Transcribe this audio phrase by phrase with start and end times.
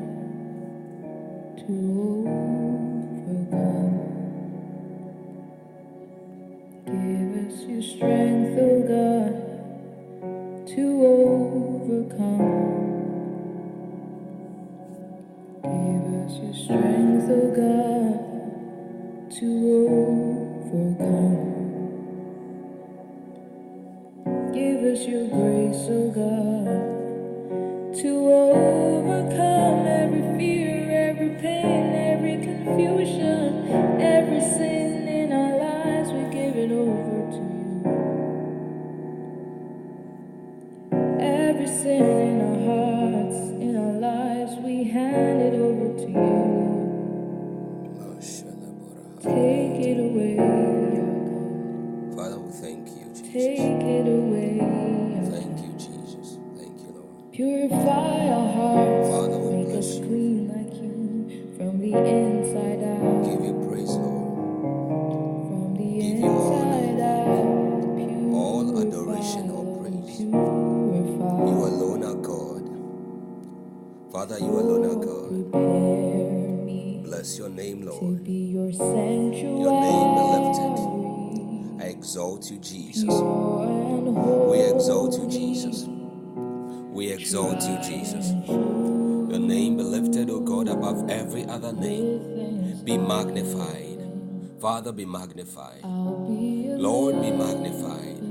[94.88, 95.82] Father, be magnified.
[95.82, 98.22] Be Lord, be magnified.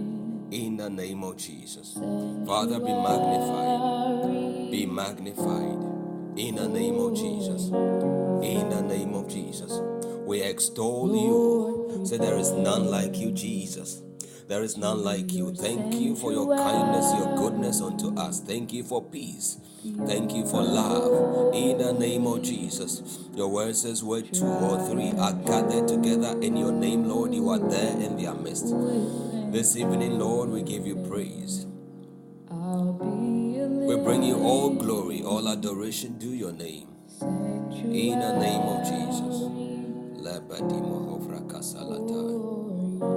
[0.50, 1.94] In the name of Jesus.
[2.48, 4.72] Father, be magnified.
[4.72, 5.78] Be magnified.
[6.36, 7.68] In the name of Jesus.
[7.68, 9.72] In the name of Jesus.
[10.26, 12.08] We extol you.
[12.08, 14.02] Say, there is none like you, Jesus.
[14.48, 15.54] There is none like you.
[15.54, 18.40] Thank you for your kindness, your goodness unto us.
[18.40, 19.58] Thank you for peace.
[20.06, 21.54] Thank you for love.
[21.54, 23.20] In the name of Jesus.
[23.36, 27.50] Your word says, where two or three are gathered together in your name, Lord, you
[27.50, 28.74] are there in their midst.
[29.52, 31.66] This evening, Lord, we give you praise.
[32.50, 36.88] I'll be a We bring you all glory, all adoration to your name.
[37.22, 39.44] In the name of Jesus.
[40.24, 42.38] Labadimohovrakasalatai.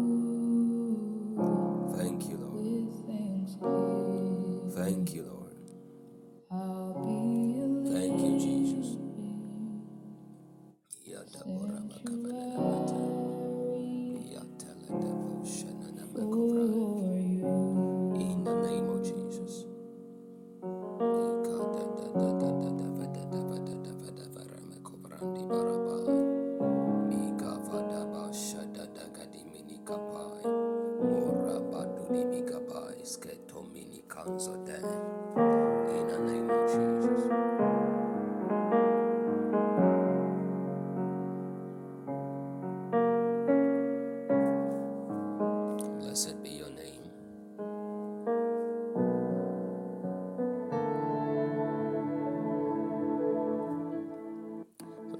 [46.11, 47.09] Blessed be your name.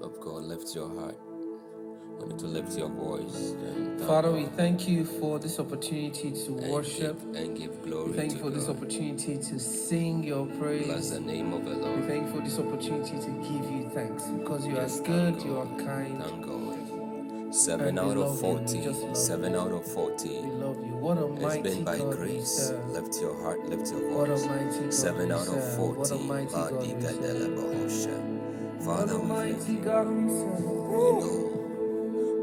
[0.02, 1.16] Of God, lift your heart.
[2.22, 3.52] I need to lift your voice.
[3.52, 7.18] And Father, we thank you for this opportunity to and worship.
[7.32, 7.70] give, and give
[8.08, 11.10] We thank you for this opportunity to sing your Bless praise.
[11.12, 14.66] the name of the We thank you for this opportunity to give you thanks because
[14.66, 16.61] you are Yes, thank good, you are kind, Thank God.
[17.64, 18.24] Seven out of you.
[18.24, 18.82] We 40.
[18.82, 20.28] just love Seven out of We 40.
[20.28, 20.92] love you.
[20.96, 22.72] What a It's mighty been by grace.
[22.88, 24.96] Lift your heart, lift your voice.
[24.98, 25.76] Seven out of serve.
[25.76, 25.98] 40.
[26.00, 26.16] What a
[26.46, 27.20] God we Madiga serve.
[27.24, 28.18] delebahosha.
[28.78, 29.78] What Father, a we thank you.
[29.84, 31.50] God we know.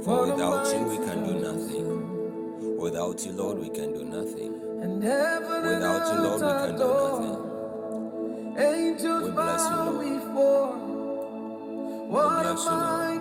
[0.05, 2.77] For without you, we can do nothing.
[2.77, 4.53] Without you, Lord, we can do nothing.
[4.83, 7.59] And heaven and Without you, Lord, we can do nothing.
[8.57, 10.19] Angels We bless you, bow Lord.
[10.19, 10.77] before.
[12.09, 13.18] What a bless you, Lord.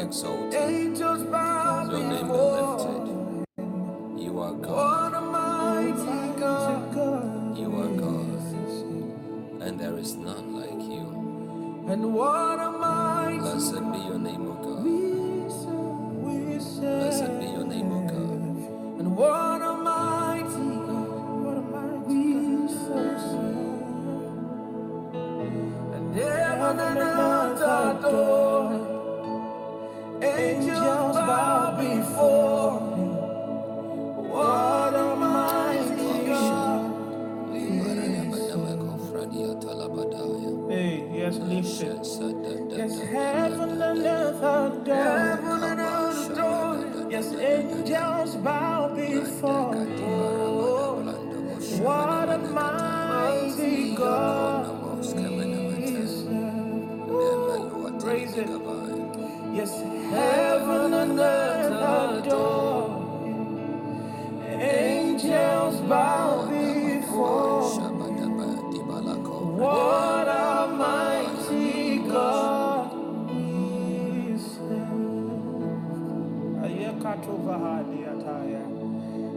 [0.00, 0.89] Your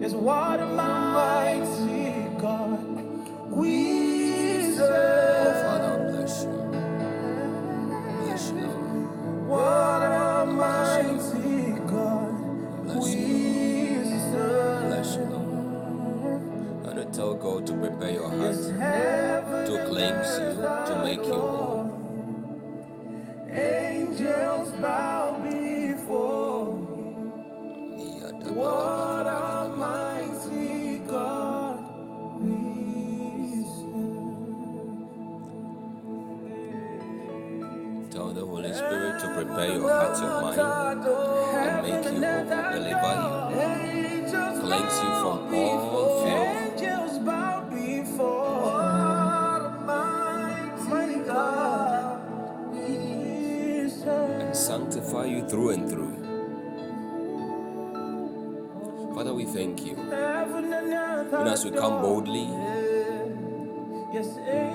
[0.01, 2.79] Yes, what a mighty God
[3.51, 3.93] we
[4.79, 5.63] Oh.
[5.63, 6.51] Father, bless you.
[8.25, 8.67] Bless you,
[9.47, 14.87] What a mighty God Bless we serve.
[14.87, 16.87] Bless you, Lord.
[16.87, 18.55] And I tell God to prepare your heart,
[55.49, 56.13] through and through.
[59.15, 59.95] Father, we thank you.
[59.95, 62.47] And as we come boldly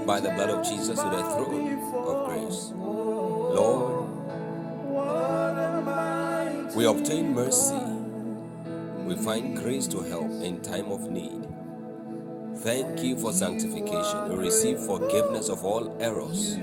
[0.06, 4.06] by the blood of Jesus to the throne of grace, Lord,
[6.74, 7.80] we obtain mercy.
[9.04, 11.46] We find grace to help in time of need.
[12.58, 14.28] Thank you for sanctification.
[14.28, 16.58] We receive forgiveness of all errors,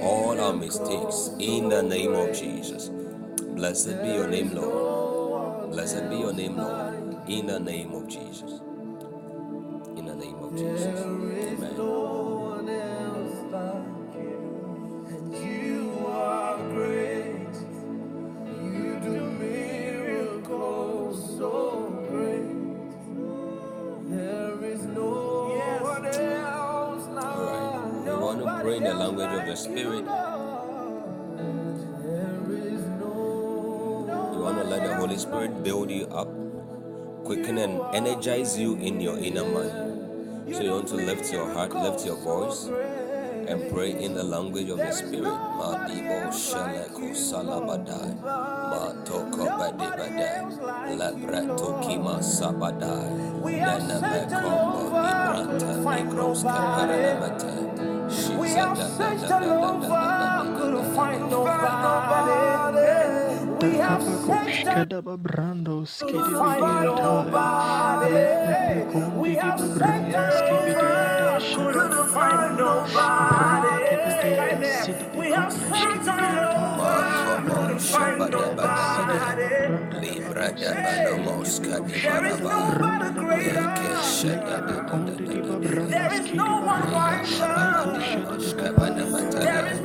[0.00, 2.90] all our mistakes, in the name of Jesus.
[3.54, 5.70] Blessed be your name, Lord.
[5.72, 6.94] Blessed be your name, Lord.
[7.28, 8.60] In the name of Jesus.
[9.96, 11.00] In the name of Jesus.
[36.22, 36.30] Up,
[37.24, 40.46] quicken and energize you in your inner man.
[40.52, 42.66] So you want to lift your heart, lift your voice,
[43.48, 45.24] and pray in the language of the Spirit.
[45.58, 48.14] Madibo shaleko salabadai,
[48.70, 50.58] matoko badibadai,
[50.98, 53.10] labreto kima sabadai,
[53.42, 57.54] lenemekombo ibranta negros kaparanamate.
[58.38, 61.41] We have searched all over, couldn't find nobody.
[63.62, 65.14] We have all Kadaba
[66.36, 68.10] find nobody.
[69.20, 70.12] We have find
[72.58, 73.86] nobody.
[75.16, 79.18] We have all find nobody.
[82.04, 82.40] There is
[86.34, 86.82] no one.
[89.32, 89.80] There is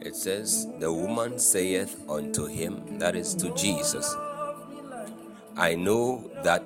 [0.00, 4.14] It says, The woman saith unto him, that is to Jesus,
[5.56, 6.64] I know that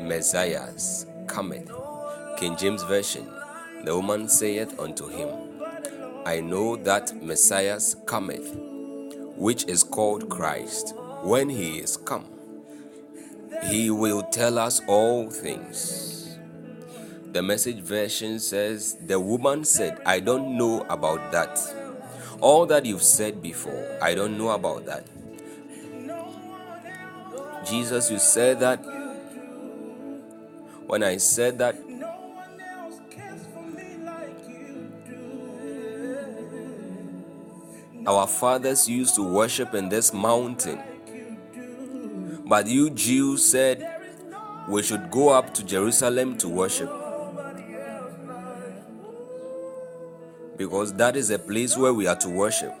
[0.00, 0.68] Messiah
[1.26, 1.70] cometh.
[2.36, 3.26] King James Version,
[3.84, 5.45] the woman saith unto him,
[6.26, 8.52] I know that Messiah cometh,
[9.36, 10.92] which is called Christ.
[11.22, 12.26] When he is come,
[13.68, 16.36] he will tell us all things.
[17.30, 21.60] The message version says, The woman said, I don't know about that.
[22.40, 25.06] All that you've said before, I don't know about that.
[27.64, 28.84] Jesus, you said that.
[30.88, 31.76] When I said that,
[38.06, 40.80] our fathers used to worship in this mountain.
[42.46, 43.84] But you Jews said
[44.68, 46.90] we should go up to Jerusalem to worship.
[50.56, 52.72] Because that is a place where we are to worship.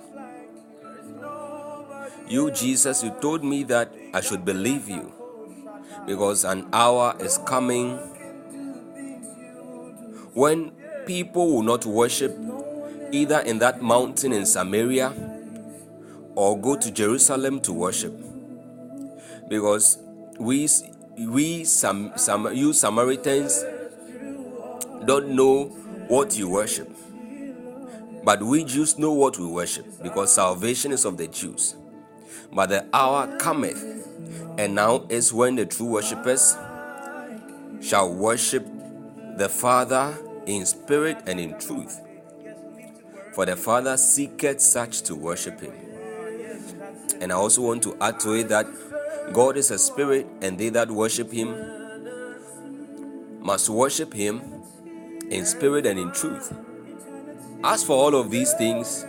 [2.28, 5.12] You, Jesus, you told me that I should believe you.
[6.06, 7.96] Because an hour is coming
[10.34, 10.72] when
[11.06, 12.36] people will not worship
[13.12, 15.12] either in that mountain in Samaria
[16.34, 18.14] or go to Jerusalem to worship.
[19.48, 19.98] Because
[20.38, 20.68] we,
[21.18, 23.64] we some, some, you Samaritans
[25.04, 25.64] don't know
[26.08, 26.90] what you worship.
[28.24, 31.76] But we Jews know what we worship because salvation is of the Jews.
[32.52, 33.82] But the hour cometh,
[34.58, 36.56] and now is when the true worshippers
[37.80, 38.66] shall worship
[39.36, 42.00] the Father in spirit and in truth.
[43.36, 45.74] For the Father seeketh such to worship him.
[47.20, 48.66] And I also want to add to it that
[49.34, 51.54] God is a spirit, and they that worship him
[53.40, 54.40] must worship him
[55.28, 56.56] in spirit and in truth.
[57.62, 59.04] As for all of these things,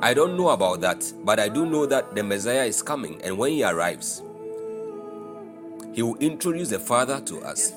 [0.00, 3.36] I don't know about that, but I do know that the Messiah is coming, and
[3.36, 4.22] when he arrives,
[5.92, 7.74] he will introduce the Father to us.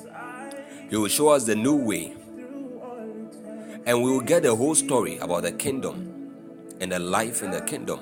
[0.88, 2.16] He will show us the new way,
[3.86, 6.34] and we will get the whole story about the kingdom
[6.80, 8.00] and the life in the kingdom.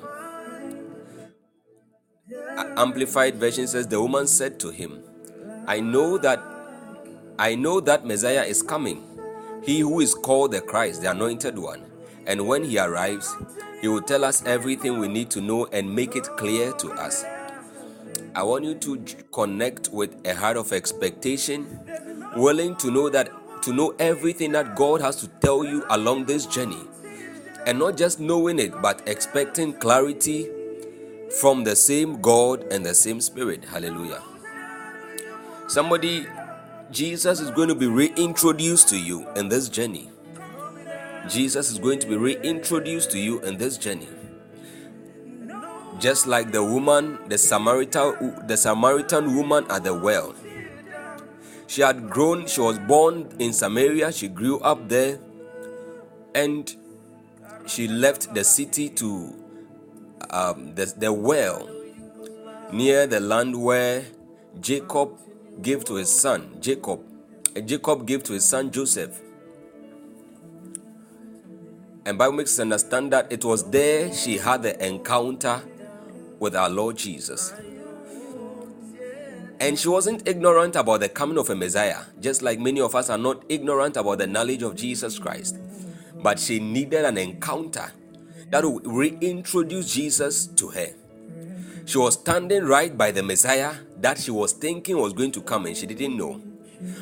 [2.75, 5.03] Amplified version says the woman said to him,
[5.67, 6.41] I know that
[7.37, 9.03] I know that Messiah is coming,
[9.63, 11.83] he who is called the Christ, the anointed one.
[12.25, 13.35] And when he arrives,
[13.81, 17.23] he will tell us everything we need to know and make it clear to us.
[18.33, 18.97] I want you to
[19.31, 21.79] connect with a heart of expectation,
[22.35, 23.29] willing to know that
[23.65, 26.87] to know everything that God has to tell you along this journey.
[27.65, 30.49] And not just knowing it, but expecting clarity
[31.39, 33.65] from the same God and the same Spirit.
[33.65, 34.21] Hallelujah.
[35.67, 36.27] Somebody,
[36.91, 40.11] Jesus is going to be reintroduced to you in this journey.
[41.27, 44.07] Jesus is going to be reintroduced to you in this journey.
[45.97, 50.35] Just like the woman, the Samaritan, the Samaritan woman at the well.
[51.67, 55.19] She had grown, she was born in Samaria, she grew up there,
[56.33, 56.73] and
[57.65, 59.33] she left the city to
[60.29, 61.69] um, the, the well
[62.71, 64.05] near the land where
[64.59, 65.17] Jacob
[65.61, 67.01] gave to his son, Jacob.
[67.65, 69.21] Jacob gave to his son Joseph.
[72.05, 75.61] And Bible makes us understand that it was there she had the encounter
[76.39, 77.53] with our Lord Jesus.
[79.59, 83.09] And she wasn't ignorant about the coming of a Messiah, just like many of us
[83.09, 85.57] are not ignorant about the knowledge of Jesus Christ.
[86.21, 87.91] But she needed an encounter
[88.51, 90.87] that would reintroduce Jesus to her.
[91.85, 95.65] She was standing right by the Messiah that she was thinking was going to come
[95.65, 96.41] and she didn't know.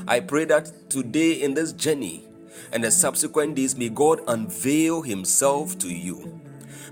[0.07, 2.23] I pray that today in this journey
[2.71, 6.39] and the subsequent days, may God unveil Himself to you.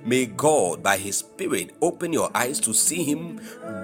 [0.03, 3.39] May God, by His Spirit, open your eyes to see Him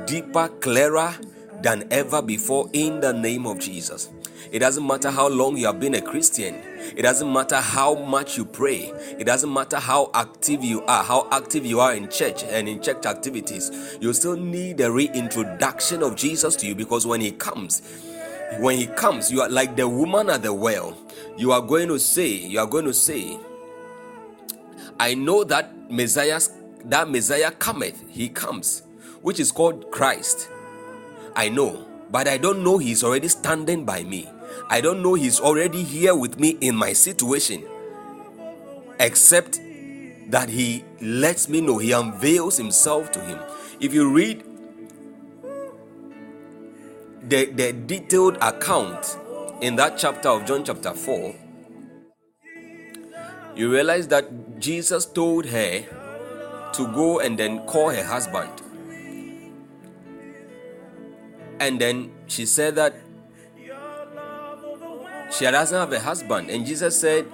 [0.05, 1.15] deeper, clearer
[1.61, 4.09] than ever before in the name of Jesus.
[4.51, 6.55] It doesn't matter how long you have been a Christian.
[6.95, 8.91] It doesn't matter how much you pray.
[9.19, 12.81] It doesn't matter how active you are, how active you are in church and in
[12.81, 13.97] church activities.
[13.99, 17.81] You still need a reintroduction of Jesus to you because when He comes,
[18.59, 20.97] when He comes, you are like the woman at the well.
[21.37, 23.37] You are going to say, you are going to say,
[24.99, 26.39] I know that Messiah,
[26.85, 28.83] that Messiah cometh, He comes,
[29.21, 30.49] which is called Christ.
[31.37, 34.27] I know, but I don't know He's already standing by me.
[34.69, 37.63] I don't know He's already here with me in my situation,
[38.99, 39.59] except
[40.31, 43.39] that He lets me know, He unveils Himself to Him.
[43.79, 44.43] If you read
[47.21, 49.19] the, the detailed account
[49.61, 51.35] in that chapter of John, chapter 4,
[53.55, 55.83] you realize that Jesus told her
[56.73, 58.49] to go and then call her husband.
[61.59, 62.95] And then she said that
[65.31, 66.49] she doesn't have a husband.
[66.49, 67.25] And Jesus said,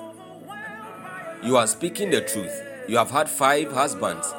[1.44, 2.62] You are speaking the truth.
[2.88, 4.34] You have had five husbands,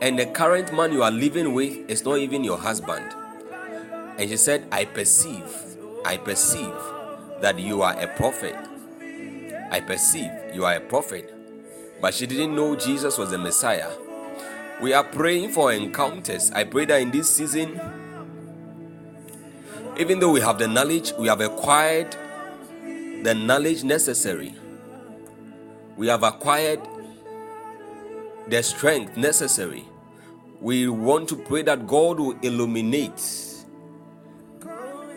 [0.00, 3.04] and the current man you are living with is not even your husband.
[4.18, 5.52] And she said, I perceive,
[6.04, 6.74] I perceive
[7.40, 8.56] that you are a prophet.
[9.70, 11.34] I perceive you are a prophet.
[12.00, 13.90] But she didn't know Jesus was the Messiah.
[14.80, 16.52] We are praying for encounters.
[16.52, 17.80] I pray that in this season,
[19.98, 22.16] even though we have the knowledge, we have acquired
[23.22, 24.54] the knowledge necessary.
[25.96, 26.80] We have acquired
[28.46, 29.84] the strength necessary.
[30.60, 33.20] We want to pray that God will illuminate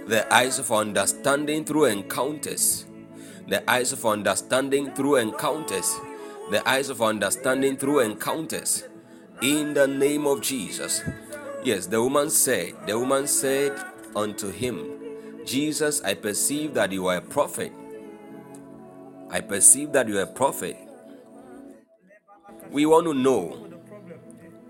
[0.07, 2.85] the eyes of understanding through encounters.
[3.47, 5.95] The eyes of understanding through encounters.
[6.49, 8.83] The eyes of understanding through encounters.
[9.43, 11.03] In the name of Jesus.
[11.63, 13.79] Yes, the woman said, the woman said
[14.15, 14.99] unto him,
[15.45, 17.71] Jesus, I perceive that you are a prophet.
[19.29, 20.77] I perceive that you are a prophet.
[22.69, 23.67] We want to know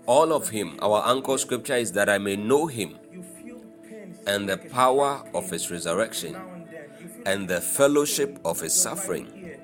[0.06, 0.78] all of him.
[0.80, 2.98] Our anchor scripture is that I may know him
[4.26, 6.36] and the power of his resurrection
[7.26, 9.58] and the fellowship of his suffering,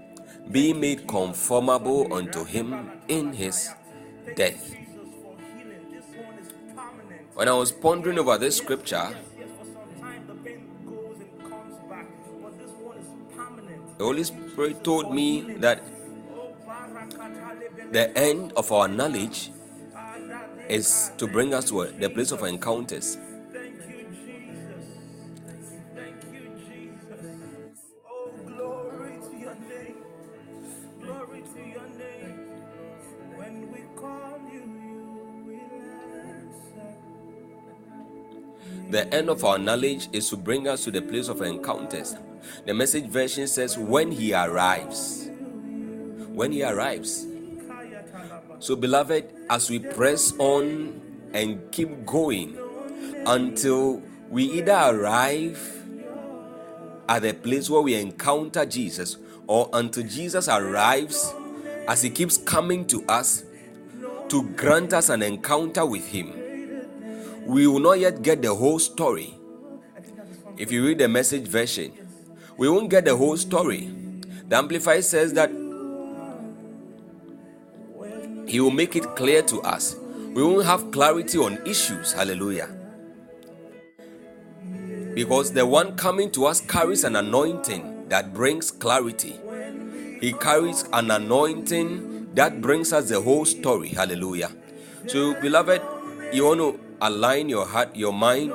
[0.50, 3.70] be made conformable unto him in his
[4.36, 4.74] death.
[7.34, 9.16] When I was pondering over this scripture,
[13.98, 15.82] the Holy Spirit told me that
[17.90, 19.50] the end of our knowledge
[20.68, 23.18] is to bring us to the place of encounters.
[38.90, 42.16] The end of our knowledge is to bring us to the place of encounters.
[42.64, 45.28] The message version says, when he arrives.
[46.32, 47.26] When he arrives.
[48.60, 51.02] So, beloved, as we press on
[51.34, 52.56] and keep going
[53.26, 55.84] until we either arrive
[57.10, 61.34] at the place where we encounter Jesus or until Jesus arrives
[61.86, 63.44] as he keeps coming to us
[64.28, 66.47] to grant us an encounter with him
[67.48, 69.34] we will not yet get the whole story.
[70.58, 71.92] If you read the message version,
[72.58, 73.90] we won't get the whole story.
[74.48, 75.50] The Amplified says that
[78.46, 79.96] He will make it clear to us.
[80.34, 82.12] We won't have clarity on issues.
[82.12, 82.68] Hallelujah.
[85.14, 89.40] Because the one coming to us carries an anointing that brings clarity.
[90.20, 93.88] He carries an anointing that brings us the whole story.
[93.88, 94.50] Hallelujah.
[95.06, 95.80] So, beloved,
[96.32, 98.52] you want to align your heart, your mind.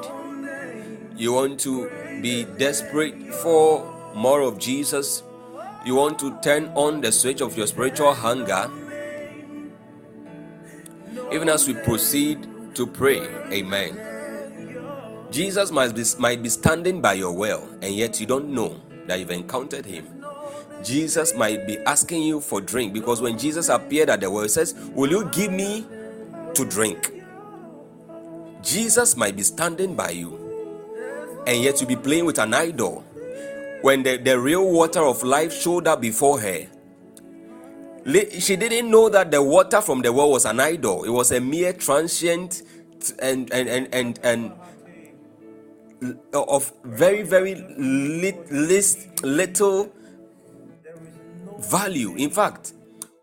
[1.16, 1.90] You want to
[2.22, 5.24] be desperate for more of Jesus.
[5.86, 8.70] You want to turn on the switch of your spiritual hunger.
[11.32, 14.00] Even as we proceed to pray, Amen.
[15.32, 19.20] Jesus might be, might be standing by your well, and yet you don't know that
[19.20, 20.24] you've encountered him.
[20.84, 24.50] Jesus might be asking you for drink because when Jesus appeared at the well, he
[24.50, 25.88] says, Will you give me
[26.54, 27.13] to drink?
[28.64, 30.40] Jesus might be standing by you.
[31.46, 33.04] and yet to be playing with an idol.
[33.82, 36.68] When the, the real water of life showed up before her,
[38.40, 41.04] she didn't know that the water from the well was an idol.
[41.04, 42.64] It was a mere transient
[43.22, 44.54] and and and and, and
[46.34, 49.92] of very very lit, list, little
[51.60, 52.16] value.
[52.16, 52.74] In fact,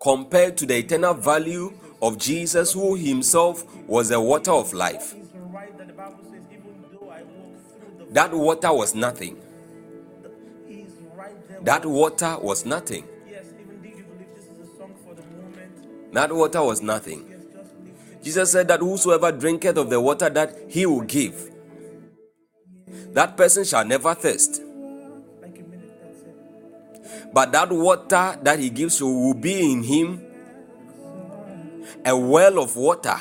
[0.03, 1.73] compared to the eternal value
[2.03, 5.15] of Jesus, who himself was the water of life.
[8.11, 9.37] That water was nothing.
[11.63, 13.05] That water was nothing.
[16.13, 17.27] That water was nothing.
[18.23, 21.51] Jesus said that whosoever drinketh of the water that he will give,
[23.13, 24.61] that person shall never thirst.
[27.33, 30.21] But that water that he gives you will be in him
[32.05, 33.17] a well of water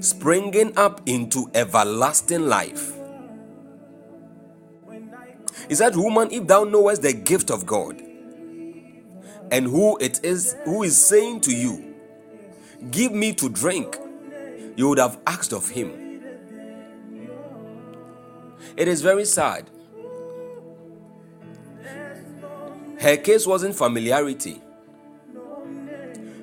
[0.00, 2.92] springing up into everlasting life.
[5.72, 7.98] He said, Woman, if thou knowest the gift of God,
[9.50, 11.94] and who it is who is saying to you,
[12.90, 13.96] Give me to drink,
[14.76, 16.20] you would have asked of him.
[18.76, 19.70] It is very sad.
[23.00, 24.60] Her case wasn't familiarity.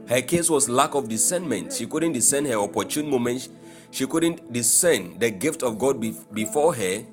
[0.08, 1.74] Her case was lack of discernment.
[1.74, 3.48] She couldn't discern her opportune moment.
[3.92, 7.04] She couldn't discern the gift of God before her.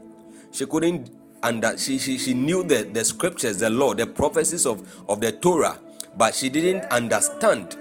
[0.51, 1.11] She couldn't
[1.43, 5.21] and that she, she, she knew the, the scriptures, the law, the prophecies of, of
[5.21, 5.79] the Torah,
[6.17, 7.77] but she didn't understand.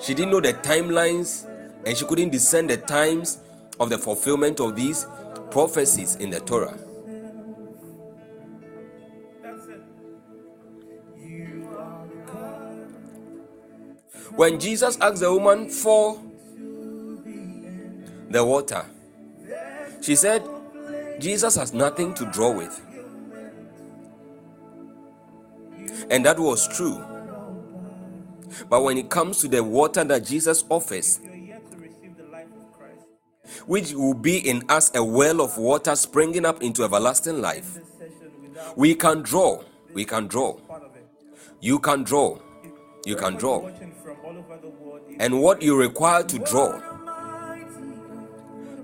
[0.00, 1.48] She didn't know the timelines
[1.86, 3.38] and she couldn't discern the times
[3.80, 5.06] of the fulfillment of these
[5.50, 6.76] prophecies in the Torah.
[14.36, 16.20] When Jesus asked the woman for
[18.28, 18.84] the water,
[20.00, 20.42] she said,
[21.18, 22.80] Jesus has nothing to draw with.
[26.10, 27.02] And that was true.
[28.68, 31.20] But when it comes to the water that Jesus offers,
[33.66, 37.78] which will be in us a well of water springing up into everlasting life,
[38.76, 39.62] we can draw.
[39.92, 40.58] We can draw.
[41.60, 42.38] You can draw.
[43.06, 43.70] You can draw.
[45.18, 46.80] And what you require to draw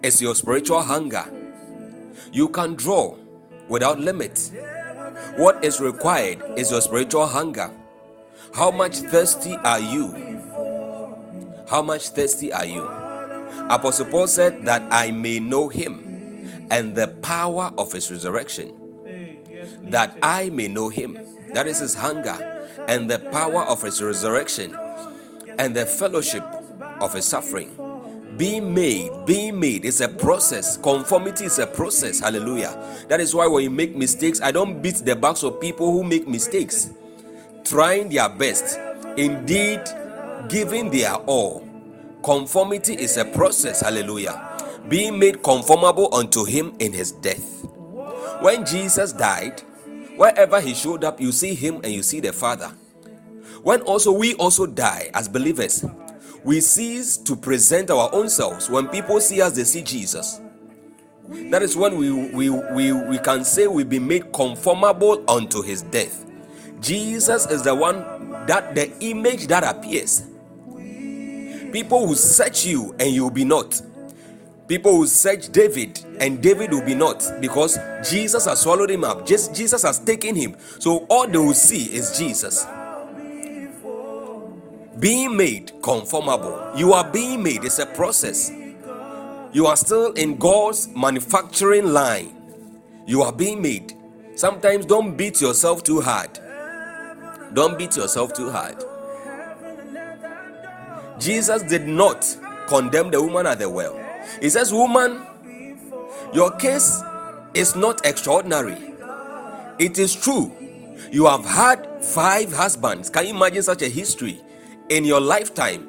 [0.02, 1.24] is your spiritual hunger
[2.32, 3.16] you can draw
[3.68, 4.50] without limit.
[5.36, 7.70] What is required is your spiritual hunger.
[8.54, 10.12] How much thirsty are you?
[11.68, 12.84] How much thirsty are you?
[13.68, 18.74] Apostle Paul said that I may know him and the power of his resurrection.
[19.82, 21.18] That I may know him.
[21.54, 22.38] That is his hunger
[22.88, 24.76] and the power of his resurrection
[25.58, 26.44] and the fellowship
[27.00, 27.76] of his suffering
[28.40, 30.78] being made, being made is a process.
[30.78, 32.20] Conformity is a process.
[32.20, 33.04] Hallelujah.
[33.08, 36.02] That is why when you make mistakes, I don't beat the backs of people who
[36.02, 36.88] make mistakes,
[37.64, 38.80] trying their best,
[39.18, 39.82] indeed,
[40.48, 41.68] giving their all.
[42.24, 43.82] Conformity is a process.
[43.82, 44.40] Hallelujah.
[44.88, 47.66] Being made conformable unto Him in His death.
[48.40, 49.60] When Jesus died,
[50.16, 52.72] wherever He showed up, you see Him and you see the Father.
[53.62, 55.84] When also we also die as believers,
[56.44, 58.70] we cease to present our own selves.
[58.70, 60.40] When people see us, they see Jesus.
[61.28, 65.82] That is when we, we, we, we can say we've been made conformable unto his
[65.82, 66.26] death.
[66.80, 68.00] Jesus is the one
[68.46, 70.26] that the image that appears.
[71.72, 73.80] People will search you and you will be not.
[74.66, 79.26] People will search David and David will be not because Jesus has swallowed him up.
[79.26, 80.56] Just Jesus has taken him.
[80.78, 82.66] So all they will see is Jesus
[85.00, 86.72] being made conformable.
[86.76, 88.52] You are being made, it's a process.
[89.52, 92.36] You are still in God's manufacturing line.
[93.06, 93.94] You are being made.
[94.36, 96.38] Sometimes don't beat yourself too hard.
[97.54, 98.76] Don't beat yourself too hard.
[101.18, 102.36] Jesus did not
[102.68, 103.98] condemn the woman at the well.
[104.40, 105.20] He says, Woman,
[106.32, 107.02] your case
[107.54, 108.78] is not extraordinary.
[109.78, 110.52] It is true.
[111.10, 113.10] You have had five husbands.
[113.10, 114.40] Can you imagine such a history?
[114.90, 115.86] In your lifetime.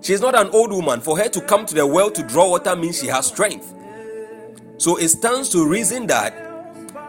[0.00, 1.00] She's not an old woman.
[1.00, 3.72] For her to come to the well to draw water means she has strength.
[4.78, 6.34] So it stands to reason that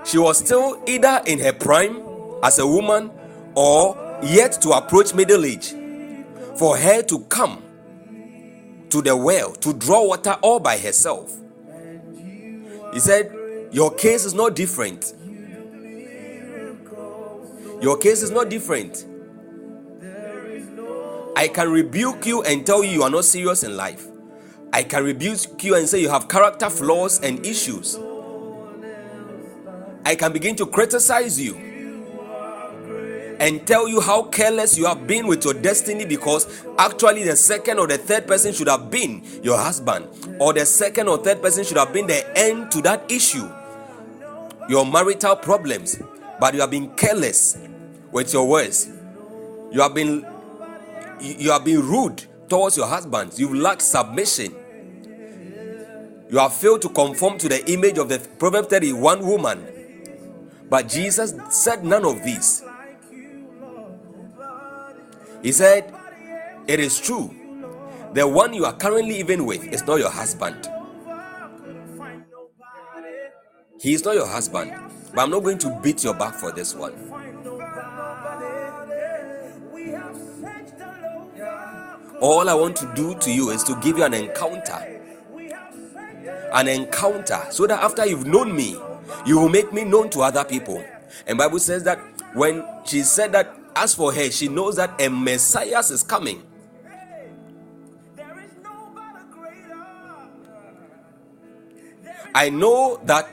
[0.06, 2.04] she was still either in her prime
[2.44, 3.12] as a woman
[3.56, 5.74] or yet to approach middle age.
[6.58, 7.64] For her to come
[8.90, 11.34] to the well to draw water all by herself.
[12.94, 13.34] He said,
[13.72, 15.14] Your case is not different.
[17.82, 19.06] Your case is not different.
[21.36, 24.06] I can rebuke you and tell you you are not serious in life.
[24.74, 27.98] I can rebuke you and say you have character flaws and issues.
[30.06, 31.56] I can begin to criticize you
[33.40, 37.80] and tell you how careless you have been with your destiny because actually the second
[37.80, 40.08] or the third person should have been your husband,
[40.40, 43.50] or the second or third person should have been the end to that issue,
[44.70, 46.00] your marital problems,
[46.40, 47.58] but you have been careless
[48.12, 48.90] with your words.
[49.72, 50.26] You have been
[51.22, 53.34] you have been rude towards your husband.
[53.38, 54.56] You've lacked submission.
[56.30, 59.68] You have failed to conform to the image of the Proverbs 31 woman.
[60.70, 62.64] But Jesus said none of these.
[65.44, 65.94] He said,
[66.68, 67.36] It is true.
[68.14, 70.70] The one you are currently living with is not your husband.
[73.82, 74.72] He is not your husband.
[75.14, 77.21] But I'm not going to beat your back for this one.
[82.22, 85.02] All I want to do to you is to give you an encounter.
[86.54, 88.78] An encounter so that after you've known me,
[89.26, 90.84] you will make me known to other people.
[91.26, 92.00] And Bible says that
[92.36, 96.44] when she said that as for her, she knows that a Messiah is coming.
[102.34, 103.28] I know that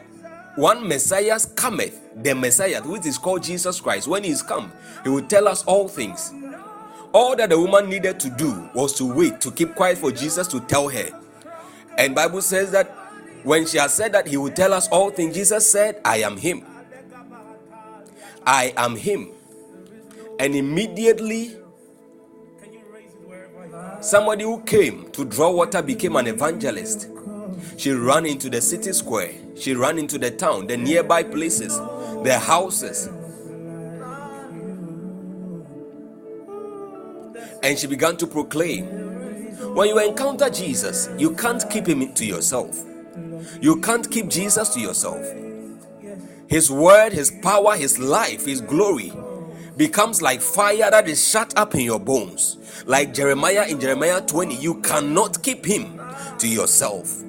[0.56, 4.08] one Messiah cometh, the Messiah, which is called Jesus Christ.
[4.08, 4.72] When he is come,
[5.04, 6.32] he will tell us all things.
[7.18, 10.46] All that the woman needed to do was to wait, to keep quiet for Jesus
[10.46, 11.08] to tell her.
[11.96, 12.86] And Bible says that
[13.42, 16.36] when she has said that he will tell us all things, Jesus said, I am
[16.36, 16.64] him.
[18.46, 19.32] I am him.
[20.38, 21.56] And immediately,
[24.00, 27.08] somebody who came to draw water became an evangelist.
[27.78, 31.76] She ran into the city square, she ran into the town, the nearby places,
[32.22, 33.08] the houses.
[37.62, 38.86] And she began to proclaim.
[39.74, 42.84] When you encounter Jesus, you can't keep him to yourself.
[43.60, 45.24] You can't keep Jesus to yourself.
[46.48, 49.12] His word, His power, His life, His glory
[49.76, 52.56] becomes like fire that is shut up in your bones.
[52.86, 56.00] Like Jeremiah in Jeremiah 20, you cannot keep Him
[56.38, 57.22] to yourself.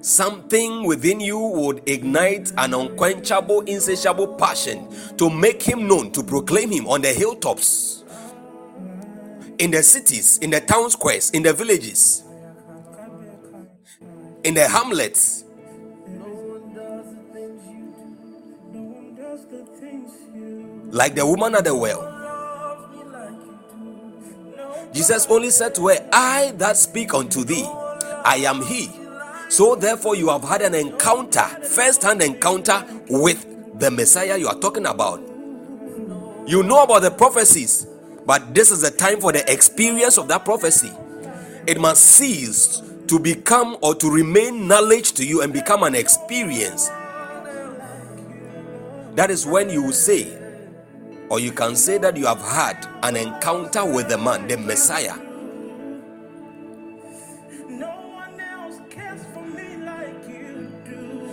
[0.00, 6.70] Something within you would ignite an unquenchable, insatiable passion to make Him known, to proclaim
[6.70, 7.99] Him on the hilltops,
[9.60, 12.24] in the cities, in the town squares, in the villages,
[14.42, 15.44] in the hamlets
[20.90, 22.16] like the woman at the well.
[24.92, 28.90] Jesus only said to her, I that speak unto thee, I am he.
[29.50, 33.46] So therefore, you have had an encounter, first hand encounter with
[33.78, 35.20] the Messiah you are talking about.
[36.46, 37.86] You know about the prophecies,
[38.30, 40.92] but this is the time for the experience of that prophecy.
[41.66, 46.86] It must cease to become or to remain knowledge to you and become an experience.
[49.16, 50.38] That is when you will say,
[51.28, 55.16] or you can say that you have had an encounter with the man, the Messiah.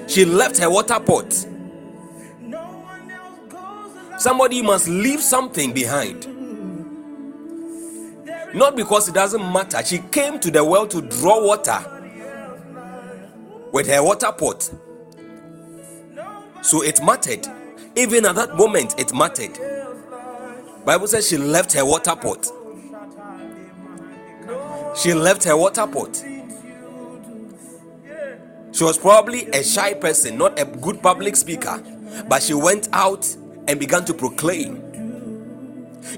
[0.08, 1.32] She left her water pot.
[4.18, 6.34] Somebody must leave something behind.
[8.54, 9.84] Not because it doesn't matter.
[9.84, 11.80] She came to the well to draw water
[13.72, 14.70] with her water pot.
[16.62, 17.46] So it mattered.
[17.96, 19.58] Even at that moment, it mattered.
[20.86, 22.48] Bible says she left her water pot.
[24.96, 26.24] She left her water pot.
[28.72, 31.84] She was probably a shy person, not a good public speaker,
[32.28, 33.28] but she went out
[33.68, 34.87] and began to proclaim.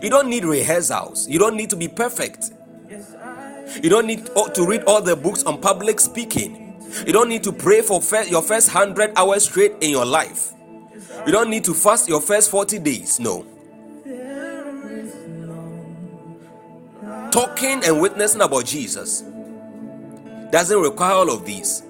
[0.02, 1.28] You don't need rehearsals.
[1.28, 2.52] You don't need to be perfect.
[3.82, 6.82] You don't need to read all the books on public speaking.
[7.06, 10.54] You don't need to pray for your first 100 hours straight in your life.
[11.26, 13.20] You don't need to fast your first 40 days.
[13.20, 13.46] No.
[17.32, 19.24] talking and witnessing about Jesus
[20.52, 21.84] doesn't require all of these.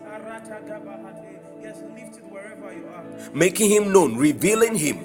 [3.34, 4.98] Making him known, revealing him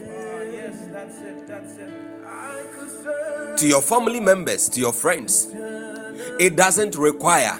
[3.56, 5.48] to your family members, to your friends.
[6.40, 7.58] It doesn't require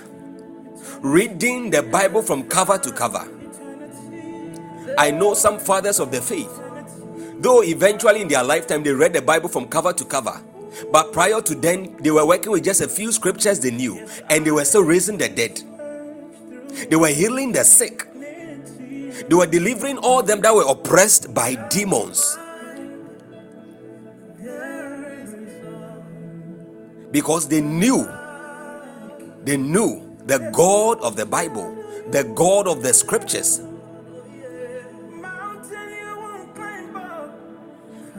[1.01, 3.29] reading the Bible from cover to cover.
[4.99, 6.51] I know some fathers of the faith,
[7.41, 10.41] though eventually in their lifetime they read the Bible from cover to cover
[10.93, 14.45] but prior to then, they were working with just a few scriptures they knew, and
[14.45, 15.61] they were still raising the dead.
[16.91, 18.07] They were healing the sick.
[18.13, 22.37] They were delivering all them that were oppressed by demons.
[27.15, 28.09] Because they knew,
[29.45, 31.73] they knew the God of the Bible,
[32.11, 33.63] the God of the scriptures.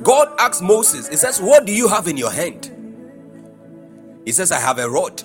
[0.01, 2.71] God asked Moses, He says, What do you have in your hand?
[4.23, 5.21] He says, I have a rod.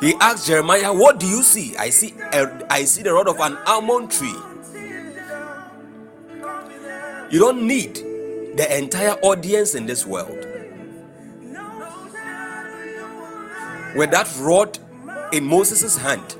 [0.00, 1.76] He asked Jeremiah, What do you see?
[1.76, 4.36] I see a, I see the rod of an almond tree.
[7.30, 7.96] You don't need
[8.56, 10.39] the entire audience in this world.
[13.96, 14.78] With that rod
[15.32, 16.36] in Moses' hand,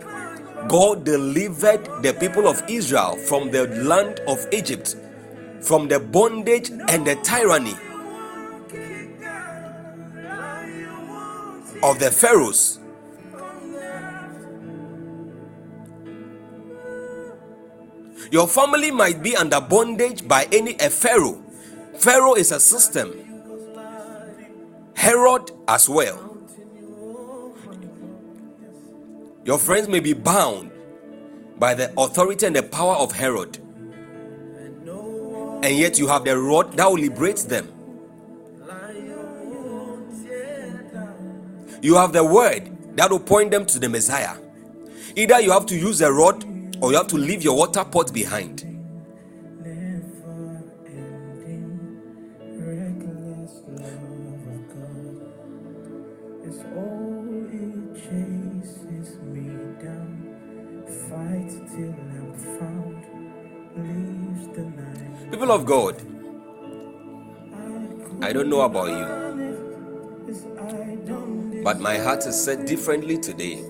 [0.69, 4.95] God delivered the people of Israel from the land of Egypt,
[5.61, 7.75] from the bondage and the tyranny
[11.83, 12.79] of the pharaohs.
[18.31, 21.43] Your family might be under bondage by any a pharaoh.
[21.99, 23.13] Pharaoh is a system.
[24.95, 26.30] Herod as well.
[29.45, 30.71] Your friends may be bound
[31.59, 33.59] by the authority and the power of Herod.
[35.63, 37.69] And yet you have the rod that will liberate them.
[41.83, 44.37] You have the word that will point them to the Messiah.
[45.17, 46.45] Either you have to use the rod
[46.83, 48.70] or you have to leave your water pot behind.
[65.31, 65.97] People of God,
[68.23, 69.41] I don't know about you,
[71.65, 73.65] but my heart is set differently today.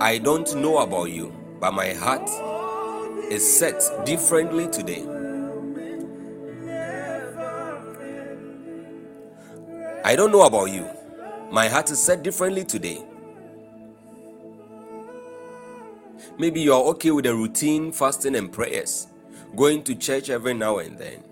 [0.00, 2.28] I don't know about you, but my heart
[3.30, 5.13] is set differently today.
[10.06, 10.86] I don't know about you.
[11.50, 13.02] My heart is set differently today.
[16.38, 19.06] Maybe you are okay with a routine fasting and prayers,
[19.56, 21.24] going to church every now and then.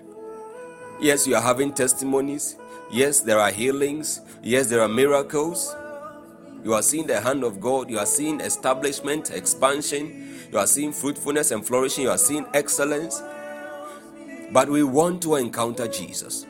[1.03, 2.57] Yes, you are having testimonies.
[2.91, 4.23] Yes, there are healings.
[4.43, 5.77] Yes, there are miracles.
[6.65, 7.91] You are seeing the hand of God.
[7.91, 10.47] You are seeing establishment, expansion.
[10.51, 12.05] You are seeing fruitfulness and flourishing.
[12.05, 13.21] You are seeing excellence.
[14.51, 16.47] But we want to encounter Jesus.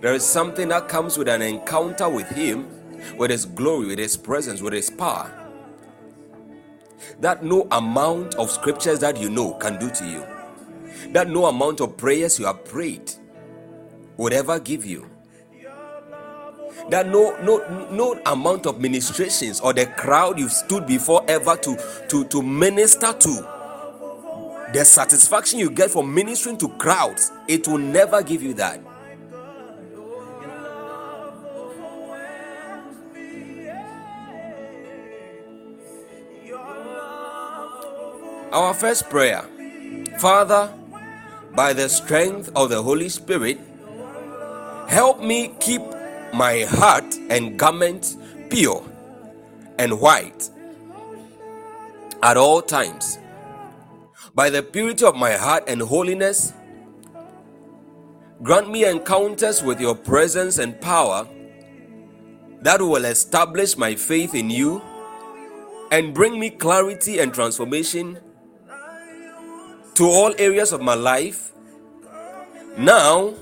[0.00, 2.68] There is something that comes with an encounter with Him,
[3.16, 5.32] with His glory, with His presence, with His power
[7.20, 11.80] that no amount of scriptures that you know can do to you, that no amount
[11.80, 13.10] of prayers you have prayed
[14.16, 15.08] would ever give you.
[16.90, 21.76] That no no no amount of ministrations or the crowd you've stood before ever to
[22.08, 23.48] to to minister to
[24.72, 28.80] the satisfaction you get from ministering to crowds, it will never give you that.
[38.56, 39.44] Our first prayer
[40.18, 40.72] Father,
[41.54, 43.60] by the strength of the Holy Spirit,
[44.88, 45.82] help me keep
[46.32, 48.16] my heart and garments
[48.48, 48.82] pure
[49.78, 50.48] and white
[52.22, 53.18] at all times.
[54.34, 56.54] By the purity of my heart and holiness,
[58.42, 61.28] grant me encounters with your presence and power
[62.62, 64.80] that will establish my faith in you
[65.92, 68.18] and bring me clarity and transformation
[69.96, 71.52] to all areas of my life
[72.76, 73.32] now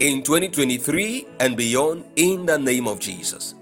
[0.00, 3.54] in 2023 and beyond in the name of Jesus.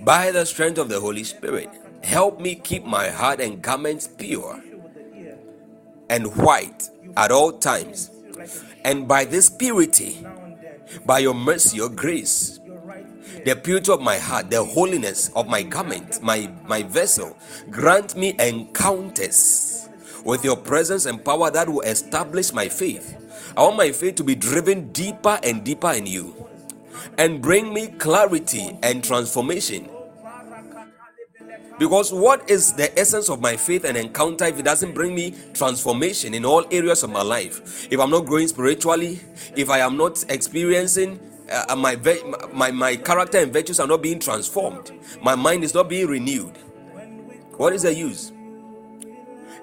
[0.00, 1.70] By the strength of the Holy Spirit,
[2.02, 4.60] help me keep my heart and garments pure
[6.10, 8.10] and white at all times.
[8.84, 10.26] And by this purity,
[11.04, 12.58] by your mercy, your grace,
[13.46, 17.38] the purity of my heart, the holiness of my garment, my, my vessel,
[17.70, 19.88] grant me encounters
[20.24, 23.16] with your presence and power that will establish my faith.
[23.56, 26.48] I want my faith to be driven deeper and deeper in you
[27.18, 29.88] and bring me clarity and transformation.
[31.78, 35.34] Because what is the essence of my faith and encounter if it doesn't bring me
[35.54, 37.86] transformation in all areas of my life?
[37.92, 39.20] If I'm not growing spiritually,
[39.54, 41.20] if I am not experiencing
[41.50, 41.96] uh, my,
[42.52, 44.92] my my character and virtues are not being transformed,
[45.22, 46.56] my mind is not being renewed.
[47.56, 48.32] What is the use?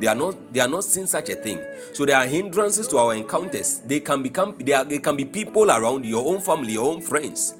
[0.00, 1.60] They are not they are not seeing such a thing.
[1.92, 3.80] So there are hindrances to our encounters.
[3.80, 7.00] They can become they, are, they can be people around your own family, your own
[7.02, 7.54] friends.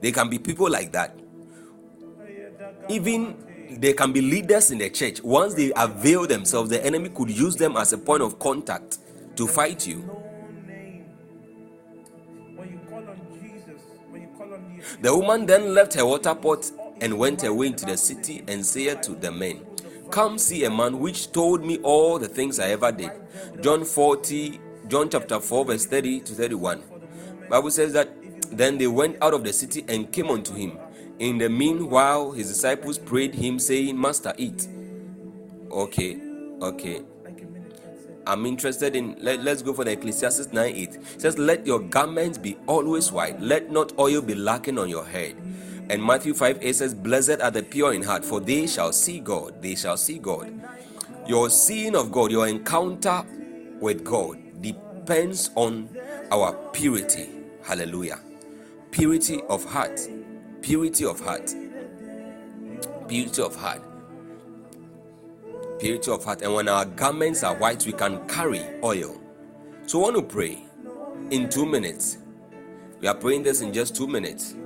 [0.00, 1.16] They can be people like that.
[2.88, 3.36] Even
[3.70, 5.22] there can be leaders in the church.
[5.22, 8.98] Once they avail themselves, the enemy could use them as a point of contact
[9.36, 10.08] to fight you.
[15.00, 19.02] The woman then left her water pot and went away into the city and said
[19.04, 19.66] to the men,
[20.10, 23.10] Come see a man which told me all the things I ever did.
[23.60, 26.82] John 40, John chapter 4, verse 30 to 31.
[27.50, 28.08] Bible says that
[28.56, 30.78] then they went out of the city and came unto him.
[31.18, 34.68] In the meanwhile, his disciples prayed him, saying, Master, eat.
[35.70, 36.20] Okay,
[36.60, 37.02] okay.
[38.26, 40.94] I'm interested in let, us go for the Ecclesiastes 9 8.
[40.94, 45.06] It says, Let your garments be always white, let not oil be lacking on your
[45.06, 45.36] head.
[45.88, 49.20] And Matthew 5 8 says, Blessed are the pure in heart, for they shall see
[49.20, 49.62] God.
[49.62, 50.52] They shall see God.
[51.26, 53.24] Your seeing of God, your encounter
[53.80, 55.88] with God depends on
[56.30, 57.30] our purity.
[57.64, 58.18] Hallelujah.
[58.90, 60.00] Purity of heart
[60.66, 61.54] purity of heart.
[63.06, 63.80] Purity of heart.
[65.78, 66.42] Purity of heart.
[66.42, 69.16] And when our garments are white we can carry oil.
[69.86, 70.58] So I want to pray
[71.30, 72.18] in two minutes.
[73.00, 74.56] We are praying this in just two minutes.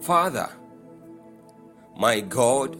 [0.00, 0.48] Father
[1.98, 2.78] my god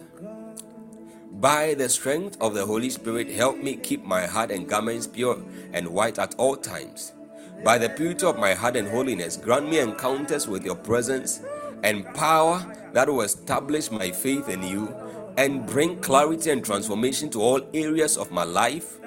[1.32, 5.42] by the strength of the holy spirit help me keep my heart and garments pure
[5.74, 7.12] and white at all times.
[7.62, 11.40] By the purity of my heart and holiness grant me encounters with your presence
[11.82, 14.94] and power that will establish my faith in you
[15.36, 18.98] and bring clarity and transformation to all areas of my life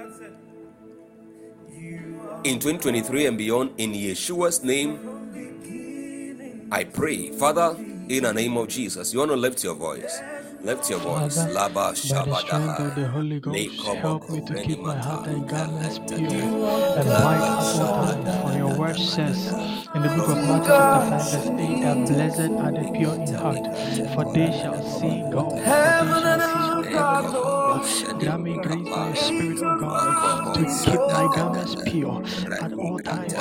[2.43, 3.71] in 2023 and beyond.
[3.77, 4.99] In Yeshua's name,
[6.71, 7.31] I pray.
[7.31, 7.75] Father,
[8.07, 10.19] in the name of Jesus, you want to lift your voice.
[10.61, 11.37] Lift your voice.
[11.37, 15.99] Laba by the of the Holy Ghost, help me to keep my heart and garments
[15.99, 18.49] pure and white at all.
[18.51, 19.47] For your word says
[19.95, 23.33] in the book of Matthew chapter 5 verse 8 that blessed are the pure in
[23.33, 23.65] heart,
[24.13, 25.51] for they shall see God.
[25.51, 28.19] For they shall see God.
[28.19, 32.21] Grant me grace by your Spirit, O God, to keep my garments pure
[32.61, 33.33] at all times.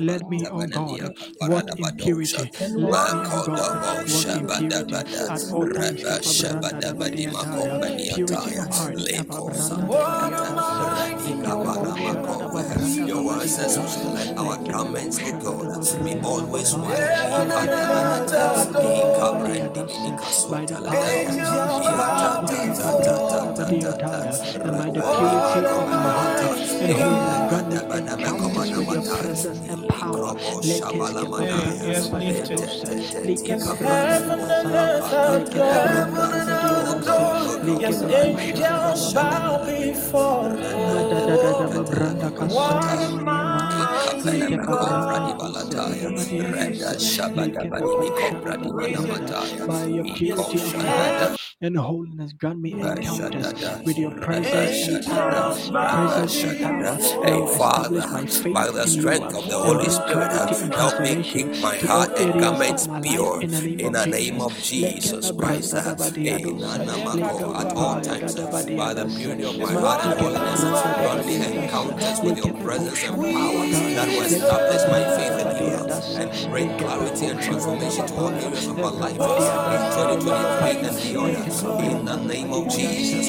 [0.00, 1.14] Let me, O oh God,
[1.48, 2.50] walk in purity.
[2.60, 5.04] Let me, oh God, walk in purity.
[5.28, 6.02] at all times.
[8.14, 8.96] Purity of heart.
[13.06, 13.48] Your word.
[13.50, 16.98] Says let our garments, O God, be always white.
[20.50, 21.20] By the power
[24.62, 30.34] by the purity of my heart and holy God, encounters with your presence and power.
[30.62, 31.00] Let it
[37.80, 40.50] Yes, angels bow before
[42.48, 42.84] What
[49.66, 53.52] By your purity of heart and holiness, grant me encounters
[53.84, 55.52] with your presence and power.
[55.52, 56.96] Presence and power.
[57.22, 58.00] Hey, Father,
[58.52, 60.32] by the strength of the Holy Spirit,
[60.74, 63.50] help me keep my heart and garments pure in
[63.92, 65.30] the name of Jesus.
[65.32, 65.74] Christ.
[65.74, 65.86] At
[67.76, 72.54] all times, by the purity of my heart and holiness, grant me encounters with your
[72.54, 75.76] presence and power that will establish my faith in you
[76.20, 79.12] and bring clarity and transformation to all areas of my life.
[79.12, 81.49] In 2023 and beyond.
[81.50, 83.28] In the name of Jesus.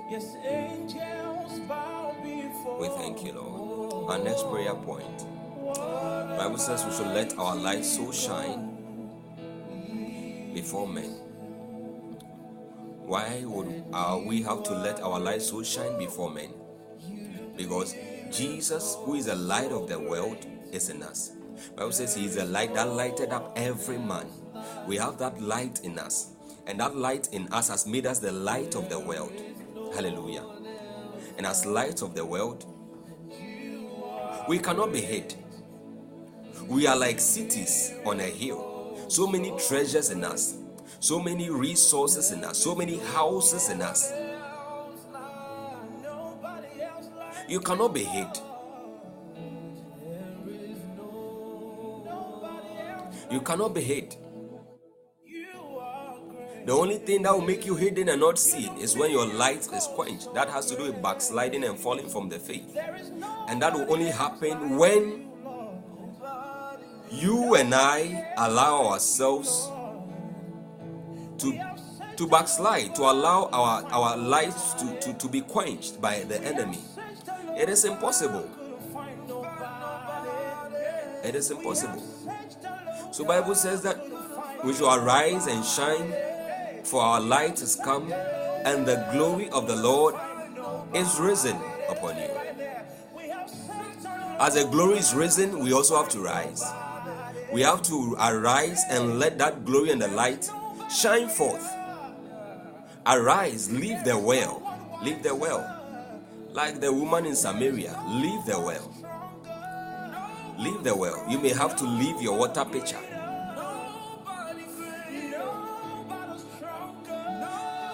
[0.10, 2.80] Yes, angels bow before.
[2.80, 4.10] We thank you, Lord.
[4.10, 5.26] Our next prayer point.
[6.38, 8.78] Bible says we should let our light so shine
[10.54, 11.12] before men.
[13.06, 16.54] Why would uh, we have to let our light so shine before men?
[17.58, 17.96] Because
[18.32, 21.32] Jesus, who is the light of the world, is in us.
[21.76, 24.28] Bible says he is a light that lighted up every man.
[24.88, 26.34] We have that light in us,
[26.68, 29.34] and that light in us has made us the light of the world.
[29.94, 30.46] Hallelujah.
[31.38, 32.66] And as light of the world,
[34.48, 35.36] we cannot be hid.
[36.68, 39.05] We are like cities on a hill.
[39.07, 40.55] So many treasures in us,
[40.99, 44.12] so many resources in us, so many houses in us.
[47.47, 48.28] You cannot be hid.
[53.32, 54.16] You cannot be hid.
[56.66, 59.68] The only thing that will make you hidden and not seen is when your light
[59.74, 60.32] is quenched.
[60.36, 62.78] That has to do with backsliding and falling from the faith.
[63.47, 65.29] And that will only happen when
[67.12, 69.70] you and I allow ourselves
[71.39, 71.70] to
[72.20, 76.80] to backslide, to allow our, our lights to, to, to be quenched by the enemy.
[77.57, 78.45] It is impossible.
[81.24, 82.03] It is impossible.
[83.14, 84.05] So Bible says that
[84.66, 86.14] we shall arise and shine,
[86.84, 90.14] for our light is come, and the glory of the Lord
[90.93, 91.55] is risen
[91.88, 92.32] upon you.
[94.41, 96.66] As the glory is risen, we also have to rise.
[97.52, 100.50] We have to arise and let that glory and the light
[100.89, 101.68] shine forth.
[103.08, 104.62] Arise, leave the well,
[105.02, 105.66] leave the well.
[106.52, 108.93] Like the woman in Samaria, leave the well.
[110.60, 111.26] Leave the well.
[111.30, 113.00] You may have to leave your water pitcher.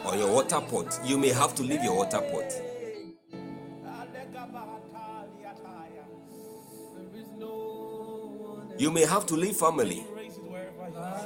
[0.06, 1.00] Or your water pot.
[1.06, 2.52] You may have to leave your water pot.
[8.78, 10.06] You may have to leave family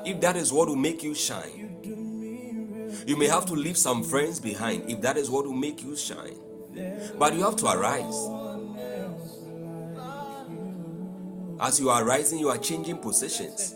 [0.06, 1.78] if that is what will make you shine.
[3.06, 5.96] You may have to leave some friends behind if that is what will make you
[5.96, 6.38] shine.
[7.18, 8.30] But you have to arise.
[11.60, 13.76] As you are rising, you are changing positions.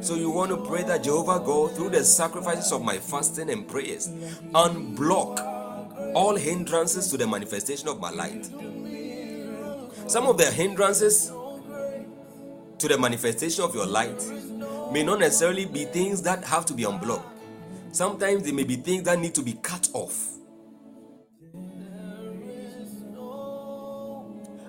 [0.00, 3.66] So you want to pray that Jehovah God, through the sacrifices of my fasting and
[3.66, 4.08] prayers,
[4.52, 5.40] unblock
[6.14, 8.46] all hindrances to the manifestation of my light.
[10.08, 11.32] Some of the hindrances
[12.82, 14.20] to the manifestation of your light
[14.92, 17.28] may not necessarily be things that have to be unblocked.
[17.92, 20.30] Sometimes they may be things that need to be cut off.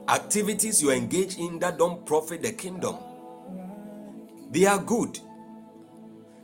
[0.07, 2.97] Activities you engage in that don't profit the kingdom.
[4.51, 5.17] They are good,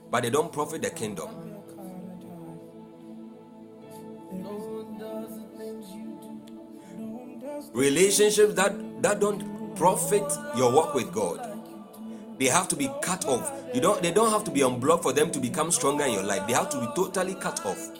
[0.10, 1.30] but they don't profit the kingdom.
[7.74, 10.24] Relationships that, that don't profit
[10.58, 11.59] your work with God
[12.40, 13.52] they have to be cut off.
[13.74, 16.24] You don't they don't have to be unblocked for them to become stronger in your
[16.24, 16.48] life.
[16.48, 17.92] They have to be totally cut off.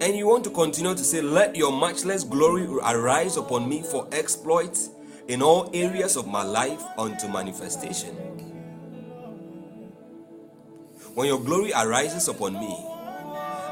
[0.00, 4.08] And you want to continue to say, Let your matchless glory arise upon me for
[4.10, 4.90] exploits
[5.28, 8.14] in all areas of my life unto manifestation.
[11.14, 12.76] When your glory arises upon me,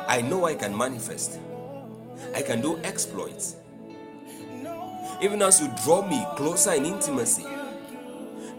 [0.06, 1.38] I know I can manifest.
[2.34, 3.56] I can do exploits
[5.22, 7.46] even as you draw me closer in intimacy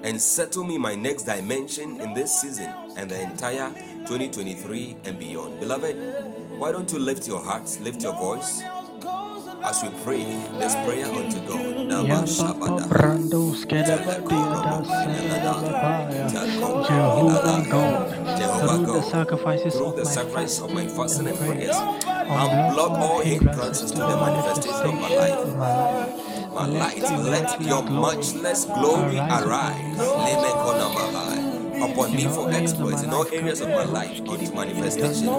[0.04, 3.70] and settle me my next dimension in this season and the entire
[4.06, 5.60] 2023 and beyond.
[5.60, 5.96] Beloved,
[6.58, 8.62] why don't you lift your hearts, lift your voice
[9.64, 10.24] as we pray
[10.60, 11.90] this prayer unto God.
[16.88, 21.38] Jehovah God, Jehovah through the sacrifices through of the my sacrifice of my fasting and
[21.38, 26.23] prayers, prayers, unblock all hindrances to the manifestation of my life.
[26.54, 27.02] My light.
[27.02, 33.84] Let your much less glory arise upon me for exploits in all areas of my
[33.84, 35.30] life into manifestation.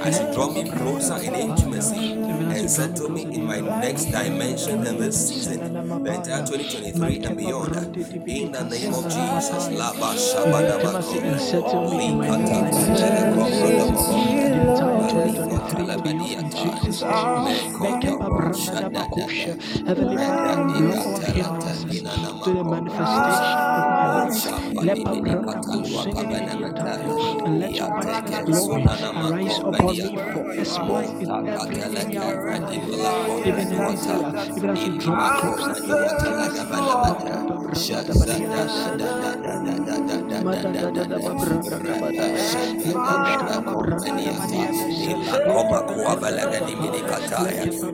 [0.00, 4.98] As you draw me closer in intimacy and settle me in my next dimension in
[4.98, 5.72] this season,
[6.04, 7.76] the entire 2023 and beyond.
[8.26, 9.68] In the name of Jesus.
[9.68, 10.14] Laba
[19.86, 20.54] Heavenly Father,
[22.44, 25.83] to the manifestation of my life.
[25.84, 32.12] And let your arise upon me for exploit in everything
[33.44, 34.22] even in this year,
[34.56, 35.94] even as we draw closer to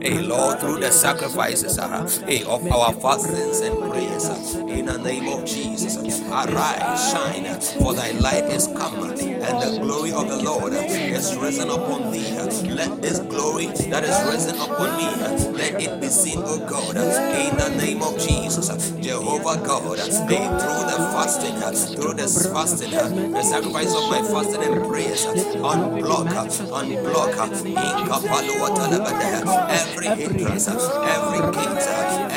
[0.01, 4.97] Hey Lord, through the sacrifices uh, hey, of our fastings and prayers, uh, in the
[4.97, 5.97] name of Jesus,
[6.29, 7.45] arise, shine,
[7.81, 12.29] for thy light is come, and the glory of the Lord is risen upon thee.
[12.69, 15.05] Let this glory that is risen upon me,
[15.57, 18.69] let it be seen, O God, in the name of Jesus,
[19.01, 21.55] Jehovah God, hey, through the fasting,
[21.95, 26.29] through this fasting, the sacrifice of my fasting and prayers, unblock,
[26.69, 27.33] unblock,
[29.69, 31.87] every hindrance, every gate,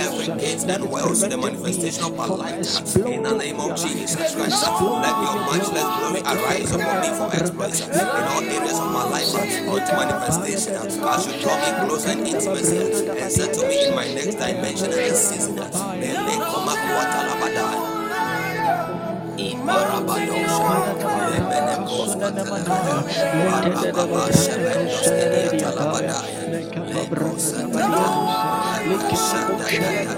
[0.05, 4.64] every gate that wells the manifestation of my life, in the name of Jesus Christ,
[4.64, 9.35] let your muchless glory arise upon me for exploits in all areas of my life
[9.35, 10.74] uh, unto manifestation.
[10.74, 15.16] As you draw me closer in intimacy and settle me in my next dimension and
[15.16, 15.57] season.
[15.57, 17.95] May they come up water, Labadai.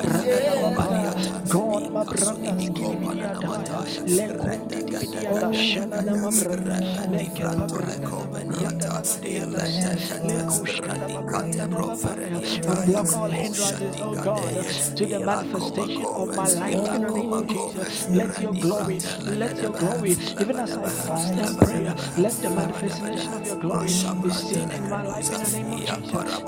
[12.85, 14.53] Block all hindrances, oh God,
[14.95, 18.09] to the manifestation of my life in the name of Jesus.
[18.09, 23.33] Let your glory, let your glory, even as I fast and pray, let the manifestation
[23.33, 23.87] of your glory
[24.23, 26.43] be seen in my life in the name of Jesus.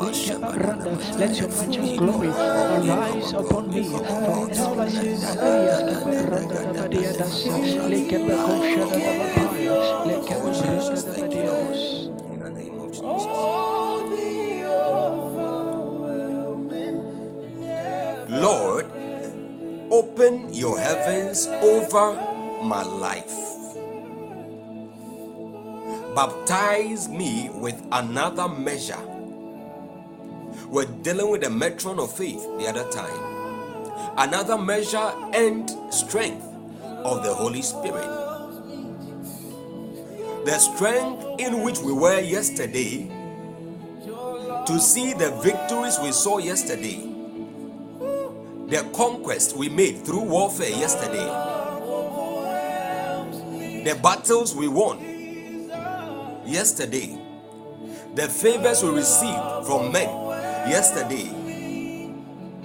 [1.20, 4.00] Let your righteous glory arise upon me for
[4.90, 5.36] Jesus.
[18.30, 18.86] Lord,
[19.92, 22.14] open your heavens over
[22.64, 23.32] my life.
[26.16, 29.13] Baptize me with another measure.
[30.74, 34.16] We're dealing with the metron of faith the other time.
[34.18, 36.44] Another measure and strength
[36.84, 38.08] of the Holy Spirit.
[40.46, 43.08] The strength in which we were yesterday
[44.66, 47.08] to see the victories we saw yesterday
[48.68, 51.30] the conquest we made through warfare yesterday,
[53.84, 55.00] the battles we won
[56.48, 57.16] yesterday,
[58.16, 60.23] the favors we received from men
[60.68, 62.12] yesterday,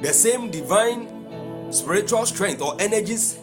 [0.01, 3.38] the same divine spiritual strength or energies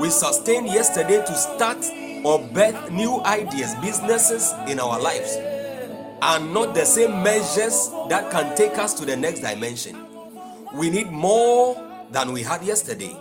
[0.00, 1.84] we sustained yesterday to start
[2.24, 5.36] or birth new ideas, businesses in our lives
[6.22, 9.96] are not the same measures that can take us to the next dimension.
[10.74, 11.76] We need more
[12.10, 13.16] than we had yesterday.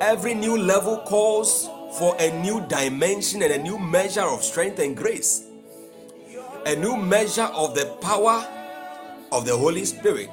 [0.00, 1.68] Every new level calls
[1.98, 5.46] for a new dimension and a new measure of strength and grace,
[6.66, 8.46] a new measure of the power
[9.32, 10.30] of the Holy Spirit.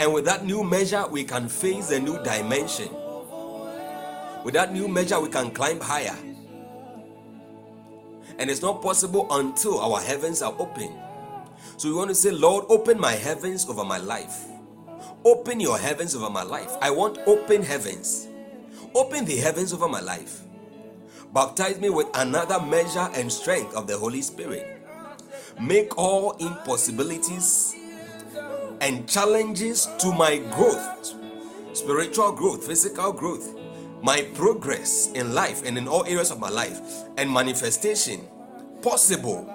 [0.00, 2.88] And with that new measure, we can face a new dimension.
[4.44, 6.16] With that new measure, we can climb higher.
[8.38, 10.92] And it's not possible until our heavens are open.
[11.76, 14.44] So we want to say, Lord, open my heavens over my life.
[15.24, 16.70] Open your heavens over my life.
[16.82, 18.28] I want open heavens.
[18.94, 20.42] Open the heavens over my life.
[21.32, 24.73] Baptize me with another measure and strength of the Holy Spirit.
[25.60, 27.74] Make all impossibilities
[28.80, 31.14] and challenges to my growth,
[31.72, 33.56] spiritual growth, physical growth,
[34.02, 36.80] my progress in life and in all areas of my life,
[37.16, 38.20] and manifestation
[38.82, 39.50] possible.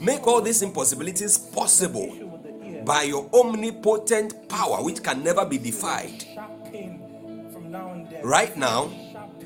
[0.00, 6.24] Make all these impossibilities possible by your omnipotent power, which can never be defied.
[8.22, 8.90] Right now,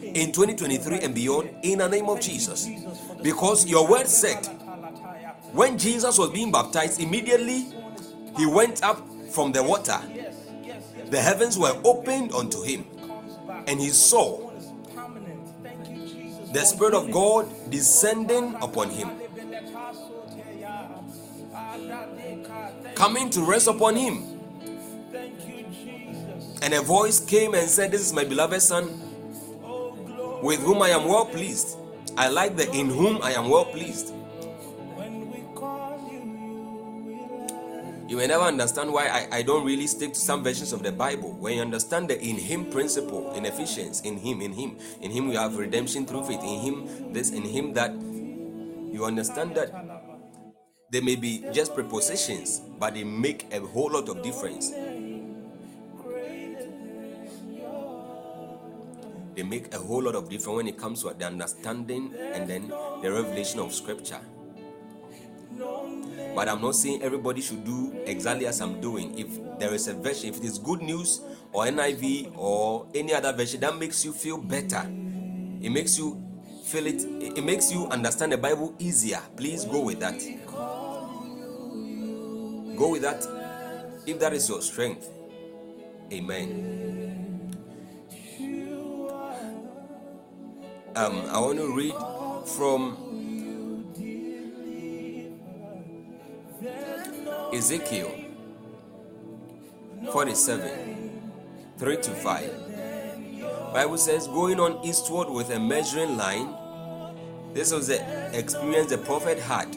[0.00, 2.68] in 2023 and beyond, in the name of Jesus.
[3.22, 4.48] Because your word said,
[5.54, 7.68] when Jesus was being baptized, immediately
[8.36, 9.00] he went up
[9.30, 10.00] from the water.
[11.10, 12.84] The heavens were opened unto him,
[13.68, 14.50] and he saw
[16.52, 19.10] the Spirit of God descending upon him,
[22.96, 24.24] coming to rest upon him.
[26.62, 28.86] And a voice came and said, This is my beloved Son,
[30.42, 31.76] with whom I am well pleased.
[32.16, 34.14] I like the in whom I am well pleased.
[38.14, 40.92] You may never understand why I, I don't really stick to some versions of the
[40.92, 41.32] Bible.
[41.32, 45.26] When you understand the in Him principle in Ephesians, in Him, in Him, in Him
[45.30, 49.74] we have redemption through faith, in Him this, in Him that, you understand that
[50.92, 54.70] they may be just prepositions, but they make a whole lot of difference.
[59.34, 62.68] They make a whole lot of difference when it comes to the understanding and then
[63.02, 64.20] the revelation of Scripture.
[66.34, 69.16] But I'm not saying everybody should do exactly as I'm doing.
[69.18, 71.20] If there is a version, if it is good news
[71.52, 74.82] or NIV or any other version that makes you feel better,
[75.62, 76.20] it makes you
[76.64, 77.02] feel it,
[77.36, 79.20] it makes you understand the Bible easier.
[79.36, 80.18] Please go with that.
[82.76, 83.24] Go with that
[84.06, 85.08] if that is your strength.
[86.12, 87.54] Amen.
[90.96, 91.94] Um, I want to read
[92.56, 93.33] from
[97.54, 98.10] Ezekiel
[100.10, 101.30] 47
[101.78, 103.72] 3 to 5.
[103.72, 106.52] Bible says, going on eastward with a measuring line.
[107.52, 109.68] This was the experience the prophet had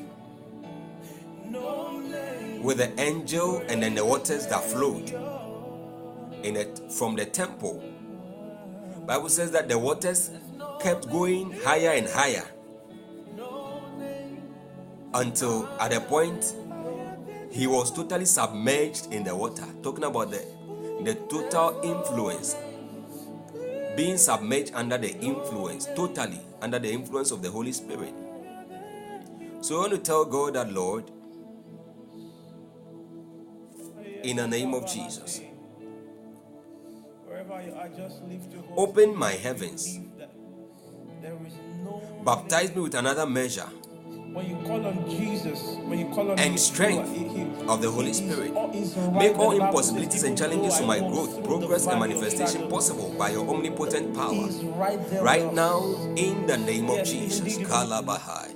[2.63, 5.11] with the angel and then the waters that flowed
[6.43, 7.83] in it from the temple.
[9.05, 10.31] Bible says that the waters
[10.79, 12.45] kept going higher and higher
[15.13, 16.55] until at a point
[17.51, 19.65] he was totally submerged in the water.
[19.81, 20.43] Talking about the,
[21.03, 22.55] the total influence.
[23.95, 28.13] Being submerged under the influence, totally under the influence of the Holy Spirit.
[29.61, 31.09] So I want to tell God that, Lord,
[34.23, 35.41] in the name of Jesus,
[38.75, 39.99] open my heavens,
[42.23, 43.67] baptize me with another measure
[44.37, 45.59] when you call on Jesus,
[45.89, 47.09] when you call on and strength
[47.67, 48.53] of the Holy Spirit,
[49.13, 54.13] make all impossibilities and challenges to my growth, progress, and manifestation possible by your omnipotent
[54.13, 54.45] power.
[55.23, 55.81] Right now,
[56.15, 58.53] in the name of Jesus, Kalabahai,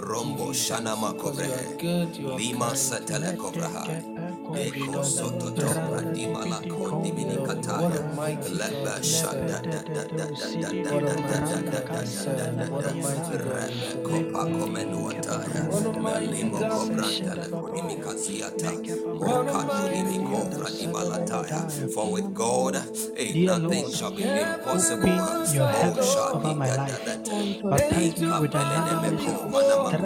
[0.00, 1.76] Rombo Shanama Kovrehe,
[2.38, 3.84] Lima Satele Kovreha.
[4.56, 8.00] Eko soto dobra di malako di minikataya.
[8.52, 12.66] leba shada da da da da da da da da da da da da da
[12.80, 13.64] da rebe
[14.04, 15.62] kopa komenu ataya
[16.04, 18.72] melimo kobra tele kunimi kasiata
[19.20, 21.60] mokato limi kobra di malataya
[21.94, 22.76] for with God.
[23.16, 25.08] Ain't nothing shall be impossible.
[25.54, 27.04] your heaven over my life.
[27.62, 29.98] Baptize me with another measure of strength, another the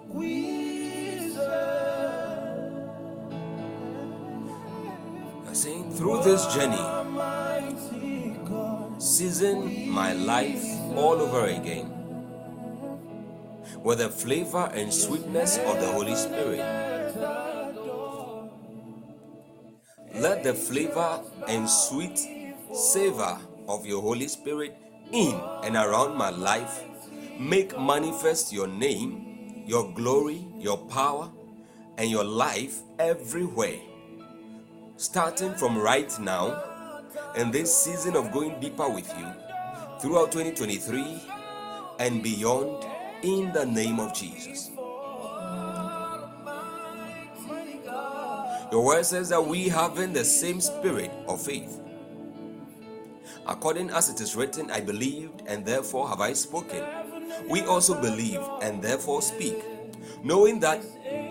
[0.09, 2.72] we serve.
[5.47, 6.81] I'm saying through this journey,
[8.99, 10.64] season my life
[10.97, 11.99] all over again
[13.83, 16.59] with the flavor and sweetness of the Holy Spirit.
[20.14, 22.18] Let the flavor and sweet
[22.74, 24.76] savor of your Holy Spirit
[25.12, 26.85] in and around my life
[27.39, 31.31] make manifest your name, your glory, your power,
[31.97, 33.78] and your life everywhere.
[34.97, 37.01] Starting from right now,
[37.37, 39.26] in this season of going deeper with you,
[40.01, 41.22] throughout 2023
[41.99, 42.85] and beyond,
[43.23, 44.71] in the name of Jesus.
[48.73, 51.81] Your word says that we having the same spirit of faith.
[53.47, 56.85] According as it is written, I believed and therefore have I spoken.
[57.49, 59.57] We also believe and therefore speak,
[60.23, 60.85] knowing that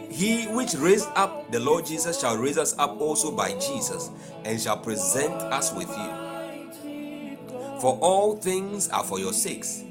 [0.10, 4.10] he which raised up the Lord Jesus shall raise us up also by Jesus
[4.44, 7.80] and shall present us with you.
[7.80, 9.86] For all things are for your sakes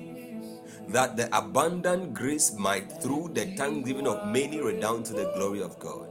[0.88, 5.78] that the abundant grace might through the thanksgiving of many redound to the glory of
[5.78, 6.08] God.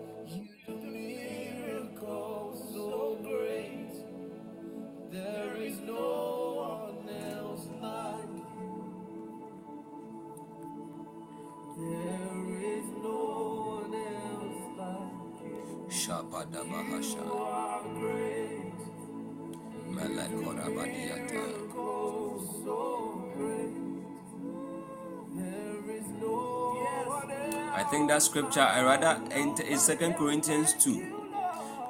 [27.73, 31.13] I think that scripture I rather enter is Second Corinthians 2,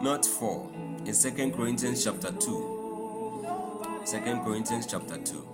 [0.01, 0.69] not 4.
[1.05, 4.01] In Second Corinthians chapter 2.
[4.03, 5.47] Second Corinthians chapter 2.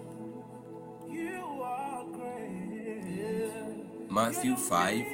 [4.09, 5.05] Matthew 5,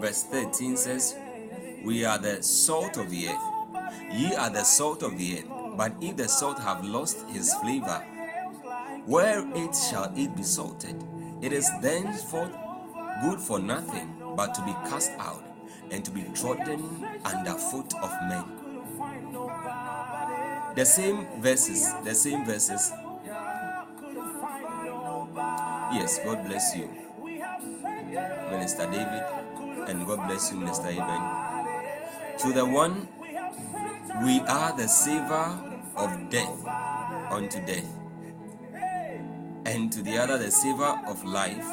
[0.00, 1.16] verse 13 says,
[1.84, 4.12] We are the salt of the earth.
[4.12, 5.76] Ye are the salt of the earth.
[5.76, 8.02] But if the salt have lost his flavor,
[9.06, 11.00] where it shall it be salted?
[11.44, 12.56] It is thenceforth
[13.20, 15.44] good for nothing but to be cast out
[15.90, 18.44] and to be trodden underfoot of men.
[20.74, 22.90] The same verses, the same verses.
[25.92, 26.88] Yes, God bless you,
[28.50, 29.24] Minister David,
[29.86, 31.22] and God bless you, Minister Eben.
[32.38, 33.06] To the one,
[34.24, 35.60] we are the savor
[35.94, 36.66] of death
[37.30, 37.84] unto death,
[39.64, 41.66] and to the other, the savor of life.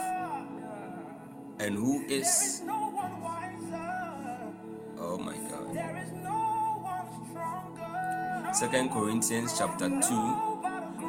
[1.60, 2.62] And who is?
[4.98, 5.78] Oh my god.
[8.56, 9.98] Second corinthians chapter 2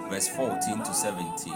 [0.09, 1.55] verse 14 to 17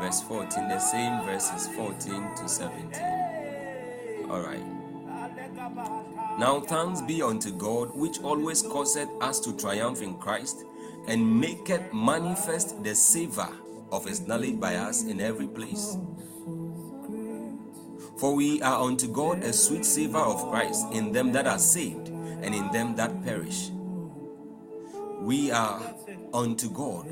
[0.00, 4.62] verse 14 the same verses 14 to 17 all right.
[6.38, 10.64] Now thanks be unto god which always causeth us to triumph in christ
[11.08, 13.48] and maketh manifest the savor
[13.90, 15.96] of his knowledge by us in every place
[18.18, 22.08] for we are unto God a sweet savor of Christ in them that are saved
[22.08, 23.70] and in them that perish.
[25.20, 25.94] We are
[26.34, 27.06] unto God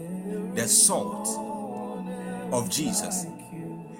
[0.57, 1.29] the salt
[2.53, 3.27] of Jesus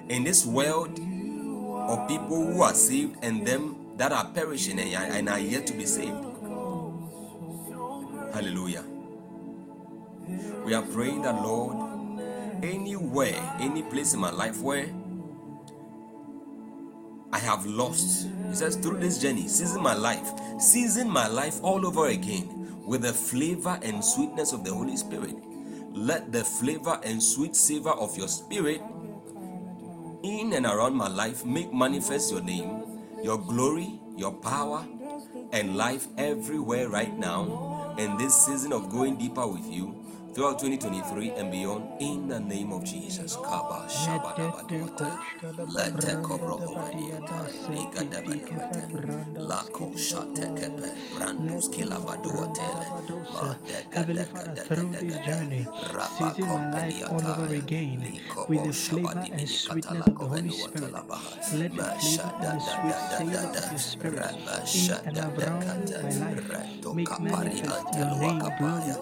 [0.09, 5.39] in this world of people who are saved and them that are perishing and are
[5.39, 6.25] yet to be saved.
[8.33, 8.83] Hallelujah.
[10.67, 11.77] We are praying that, Lord,
[12.61, 14.89] anywhere, any place in my life where
[17.31, 18.27] I have lost.
[18.49, 23.03] He says, through this journey, season my life, season my life all over again with
[23.03, 25.35] the flavor and sweetness of the Holy Spirit.
[25.93, 28.81] Let the flavor and sweet savor of your spirit
[30.23, 32.83] in and around my life make manifest your name,
[33.23, 34.85] your glory, your power,
[35.53, 39.96] and life everywhere right now in this season of going deeper with you
[40.37, 43.35] throughout 2023 and beyond in the name of Jesus.
[43.37, 45.17] Kaba Shabadabadwata.
[45.73, 47.49] Lete Kobrohovadiata.
[49.49, 50.93] Lako Shatekepe.
[51.17, 52.85] Brandus Kilabaduatele.
[53.91, 55.65] Heavenly Father, through this journey,
[56.21, 60.93] my life all over again with the flavor and sweetness of the Holy Spirit.
[61.53, 64.35] Let the flavor and the sweet savor of your Spirit
[64.75, 68.39] in and around my life make manifest your name,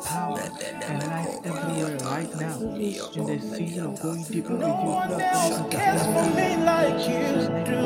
[0.06, 2.60] power, and life everywhere right now.
[2.60, 5.70] In the season of going deeper with you.
[5.72, 7.26] Care for me like you
[7.66, 7.86] do.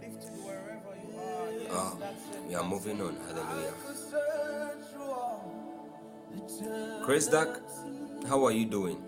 [0.00, 1.52] Lift it wherever you are.
[1.52, 1.98] Yes, Oh,
[2.48, 3.16] we are moving on.
[3.28, 3.72] Hallelujah.
[7.04, 7.60] Chris Duck,
[8.28, 9.02] how are you doing?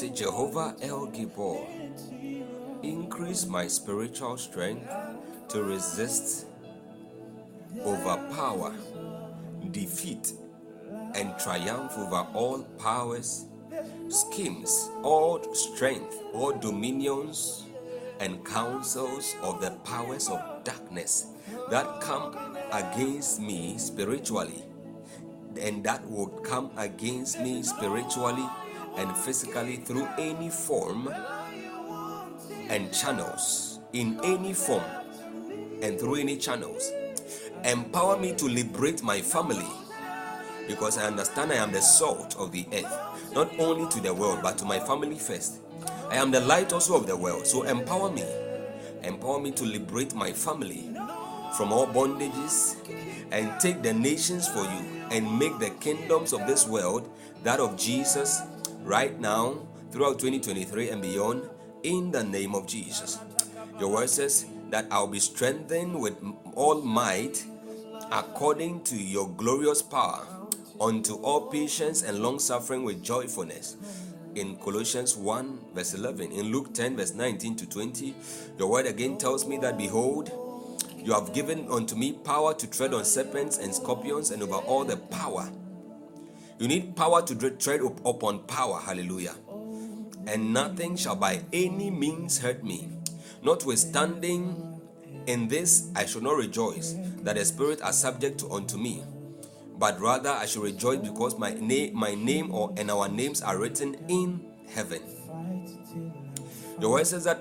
[0.00, 1.66] Say, Jehovah El Gibor,
[2.82, 4.88] increase my spiritual strength
[5.50, 6.46] to resist,
[7.80, 8.72] overpower,
[9.72, 10.32] defeat,
[11.14, 13.44] and triumph over all powers,
[14.08, 17.66] schemes, all strength, all dominions,
[18.20, 21.26] and counsels of the powers of darkness
[21.68, 24.64] that come against me spiritually
[25.60, 28.46] and that would come against me spiritually
[28.96, 31.12] and physically through any form
[32.68, 34.84] and channels, in any form
[35.82, 36.90] and through any channels.
[37.64, 39.66] Empower me to liberate my family
[40.66, 44.40] because I understand I am the salt of the earth, not only to the world
[44.42, 45.60] but to my family first.
[46.08, 48.24] I am the light also of the world, so empower me.
[49.02, 50.90] Empower me to liberate my family
[51.56, 52.76] from all bondages
[53.32, 57.08] and take the nations for you and make the kingdoms of this world
[57.42, 58.42] that of Jesus
[58.82, 61.48] right now throughout 2023 and beyond
[61.82, 63.18] in the name of Jesus.
[63.78, 66.16] Your word says that I'll be strengthened with
[66.54, 67.44] all might
[68.12, 70.26] according to your glorious power
[70.80, 73.76] unto all patience and long suffering with joyfulness
[74.34, 76.32] in Colossians 1, verse 11.
[76.32, 78.14] In Luke 10, verse 19 to 20,
[78.58, 80.30] your word again tells me that, Behold,
[80.96, 84.84] you have given unto me power to tread on serpents and scorpions and over all
[84.84, 85.50] the power.
[86.60, 88.78] You need power to tread up- upon power.
[88.78, 89.34] Hallelujah.
[90.26, 92.92] And nothing shall by any means hurt me.
[93.42, 94.78] Notwithstanding,
[95.26, 99.02] in this I shall not rejoice that the spirit are subject to unto me,
[99.78, 103.56] but rather I shall rejoice because my name, my name, or and our names are
[103.56, 105.00] written in heaven.
[106.78, 107.40] The word says that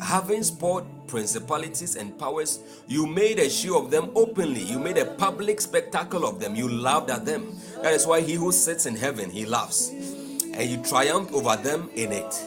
[0.00, 4.62] having spoiled principalities and powers, you made a show of them openly.
[4.62, 6.54] You made a public spectacle of them.
[6.54, 7.56] You laughed at them.
[7.82, 9.90] That is why he who sits in heaven, he laughs.
[9.90, 12.42] And you triumphed over them in it.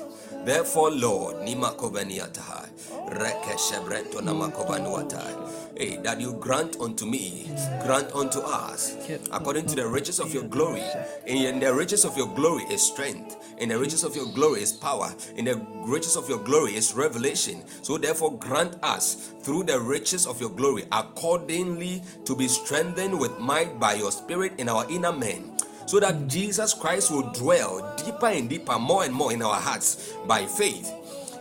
[0.45, 2.69] Therefore, Lord, Nima Koveniatahai,
[3.13, 5.77] Reke Shebrento Namakovanuatai.
[5.77, 7.47] Hey, that you grant unto me,
[7.83, 8.97] grant unto us,
[9.31, 10.83] according to the riches of your glory.
[11.27, 13.37] In the riches of your glory is strength.
[13.59, 15.13] In the riches of your glory is power.
[15.35, 17.61] In the riches of your glory is revelation.
[17.83, 23.37] So therefore, grant us through the riches of your glory, accordingly to be strengthened with
[23.39, 25.50] might by your spirit in our inner man
[25.85, 30.13] so that Jesus Christ will dwell deeper and deeper, more and more in our hearts
[30.27, 30.93] by faith.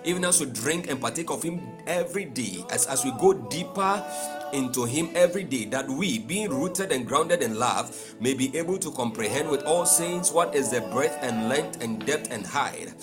[0.05, 4.03] Even as we drink and partake of Him every day, as, as we go deeper
[4.53, 8.79] into Him every day, that we, being rooted and grounded in love, may be able
[8.79, 12.95] to comprehend with all saints what is the breadth and length and depth and height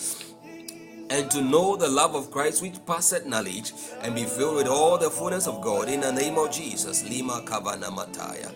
[1.09, 4.97] and to know the love of Christ which passeth knowledge, and be filled with all
[4.97, 7.03] the fullness of God in the name of Jesus.
[7.09, 8.47] Lima Kavana Mataya.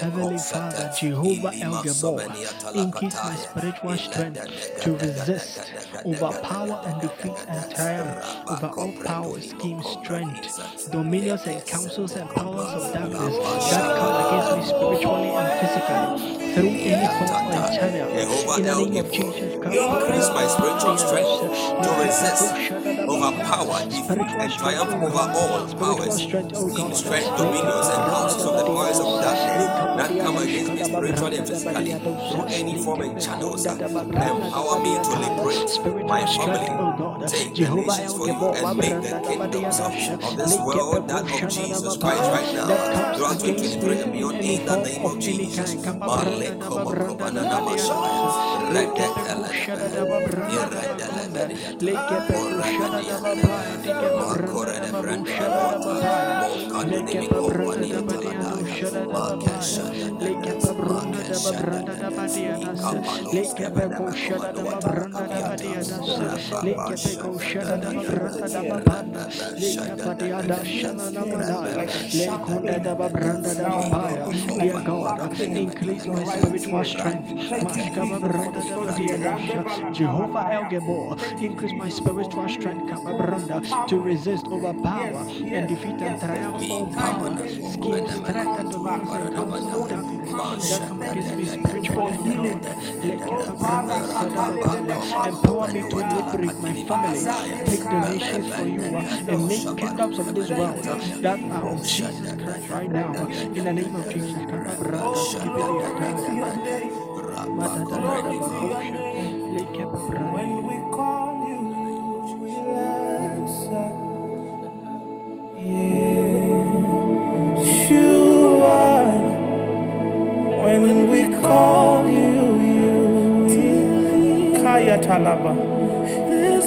[0.00, 5.72] Heavenly Father, Jehovah El Gibor, increase my spiritual strength to resist,
[6.04, 12.82] overpower and defeat and triumph over all powers, schemes, strength, dominions and councils and powers
[12.82, 13.36] of darkness
[13.70, 18.15] that come against me spiritually and physically through any form and channel.
[18.16, 21.36] Jehovah In the El name of Gibor, Jesus, increase my spiritual strength
[21.84, 22.48] to resist,
[23.04, 28.98] overpower, defeat, and triumph over all powers, kings, strength, dominions, and houses of the powers
[29.00, 29.68] of darkness
[30.00, 31.92] that come against me spiritually and physically.
[31.92, 33.64] through any form and channels.
[33.64, 39.20] That empower me to liberate my family, take the nations for you, and make the
[39.28, 39.92] kingdoms of,
[40.24, 43.12] of this world that of Jesus Christ right now.
[43.14, 45.76] Throughout 2023 and beyond, in the name of Jesus.
[48.74, 49.48] Rakatala,
[50.30, 51.25] Rakatala,
[74.56, 77.28] Dear God, increase my spiritual strength.
[79.92, 86.86] Jehovah El Gibor, increase my spiritual strength to resist, overpower, and defeat and triumph all
[86.86, 89.36] power, schemes, threat, and dominions
[89.86, 92.16] that against me spiritually.
[95.26, 100.34] Empower me to liberate my family, take donations for you, uh, and make kingdoms of
[100.34, 103.14] this world uh, that are of Jesus Christ right now.
[103.14, 104.76] Uh, in the name of Jesus Christ.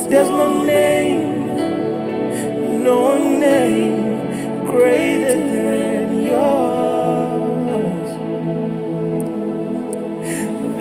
[0.10, 1.46] There's no name,
[2.84, 8.10] no name greater than yours.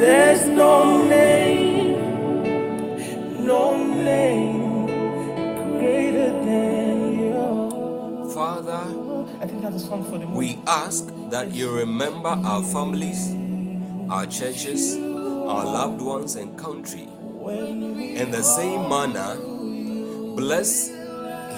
[0.01, 1.38] There's no name,
[9.41, 10.37] I think that's a song for the movie.
[10.37, 13.33] we ask that you remember our families,
[14.11, 17.09] our churches, our loved ones, and country.
[17.49, 19.37] In the same manner,
[20.35, 20.91] bless,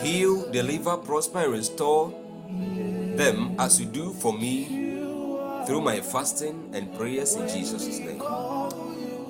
[0.02, 2.12] heal, deliver, prosper, and restore
[3.16, 4.66] them as you do for me
[5.66, 8.20] through my fasting and prayers in Jesus' name.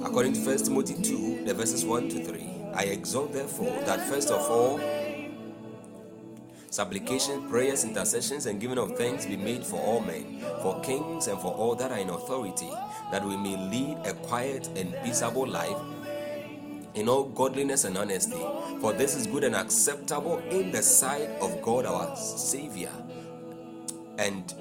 [0.04, 4.30] According to 1 Timothy 2, the verses 1 to 3, I exhort therefore that first
[4.30, 4.80] of all,
[6.70, 11.38] supplication, prayers, intercessions, and giving of thanks be made for all men, for kings, and
[11.40, 12.70] for all that are in authority,
[13.10, 15.76] that we may lead a quiet and peaceable life
[16.94, 18.40] in all godliness and honesty.
[18.80, 22.92] For this is good and acceptable in the sight of God our Savior.
[24.18, 24.54] And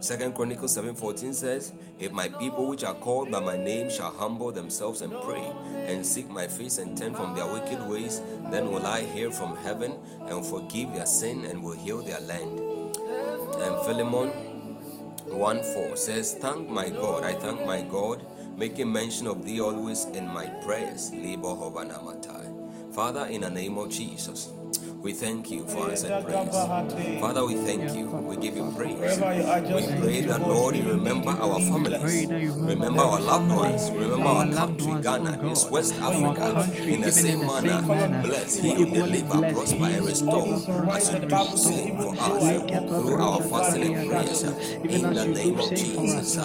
[0.00, 4.52] Second Chronicles 7:14 says, If my people which are called by my name shall humble
[4.52, 5.50] themselves and pray,
[5.86, 8.20] and seek my face and turn from their wicked ways,
[8.50, 9.94] then will I hear from heaven
[10.26, 12.60] and forgive their sin and will heal their land.
[13.58, 14.28] And Philemon
[15.32, 18.24] 1 4 says, Thank my God, I thank my God,
[18.56, 21.10] making mention of thee always in my prayers.
[22.92, 24.52] Father, in the name of Jesus,
[25.06, 27.20] we thank you for answered prayers.
[27.20, 28.06] Father, we thank you.
[28.08, 28.98] We give you praise.
[28.98, 33.88] Wherever you are, We pray that, Lord, you remember our families, remember our loved ones,
[33.92, 38.22] remember our country, Ghana, East West Africa, in the same manner.
[38.26, 40.54] Bless, heal, deliver, prosper, and restore
[40.90, 42.62] as you do the same for us
[43.06, 44.42] through our fasting and prayers.
[44.42, 46.36] In the name of Jesus.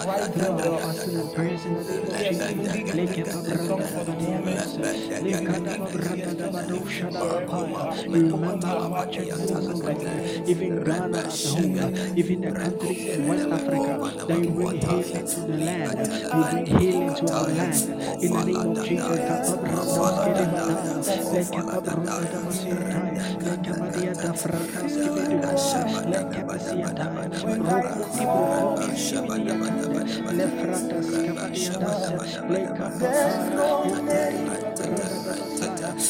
[10.46, 11.22] Even Ghana,
[12.16, 13.98] even the countries in West Africa,
[14.28, 15.98] that you bring healing to the land,
[16.34, 18.22] you bring healing to our land.
[18.22, 19.52] In the name of Jesus,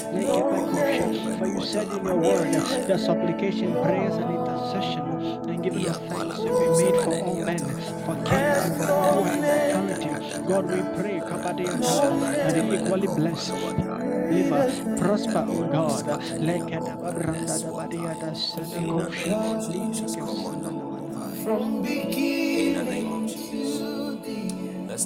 [0.01, 5.02] for you said in your word that supplication, prayers, and intercession
[5.48, 9.28] and giving of thanks to be made for all men, for kings and for power
[9.28, 10.48] and.
[10.48, 11.20] God, we pray,
[12.52, 13.51] they equally bless.
[13.51, 16.05] Live, prosper, O God.
[16.40, 19.10] Lekada branda da badia da sadigo
[19.73, 21.02] Jesus, come on, Lord.
[21.44, 23.41] from beginning.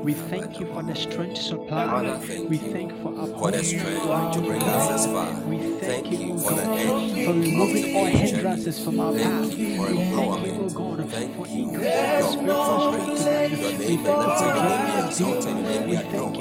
[0.04, 1.38] We thank you for the strength
[1.68, 2.48] Father, supplied.
[2.48, 5.32] We thank you for for the upholding strength to bring us this far.
[5.42, 9.12] We Thank thank you you, oh for the end for removing all hindrances from our
[9.12, 9.24] path.
[9.24, 10.74] Oh thank you for We thank you, empowerment.
[10.74, 12.40] God, Thank for you, God, for strength
[12.90, 13.24] grace.
[13.50, 15.96] Your We name is you lifted, your name be us exalted, your name be We
[15.96, 16.36] you adored.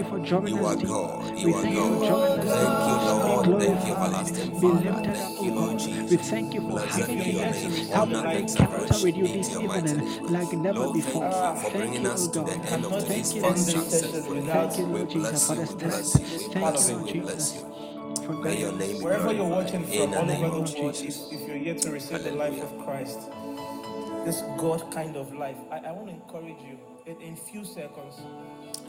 [0.49, 0.76] You are.
[0.76, 2.19] God, you are thank you for God.
[2.24, 3.46] Us Thank you, Lord.
[3.62, 5.14] Thank you, everlasting Father.
[5.14, 6.12] Thank you, Lord Jesus.
[6.12, 7.90] We thank you for Blessed having your us name.
[7.90, 10.24] have Honor an and encounter with you be to this your mighty evening name.
[10.34, 11.26] like never Lord, thank before.
[11.26, 12.66] you for Thank bringing you, us O to the God.
[12.68, 14.02] end of Cannot today's Thank you, Lord fast this Jesus.
[14.02, 14.41] successfully.
[14.48, 16.14] Thank you, We Lord Jesus, bless for you, the we strength.
[16.14, 17.62] bless you, we Thank you, bless you, Lord we bless Jesus, you.
[18.26, 19.00] for May your guiding name us.
[19.00, 21.02] be Wherever you're watching glorified in from, the all name over the of world, if,
[21.02, 21.28] Jesus.
[21.32, 22.64] if you're yet to receive the life Hallelujah.
[22.64, 23.20] of Christ,
[24.26, 28.16] this God kind of life, I, I want to encourage you in, in few seconds.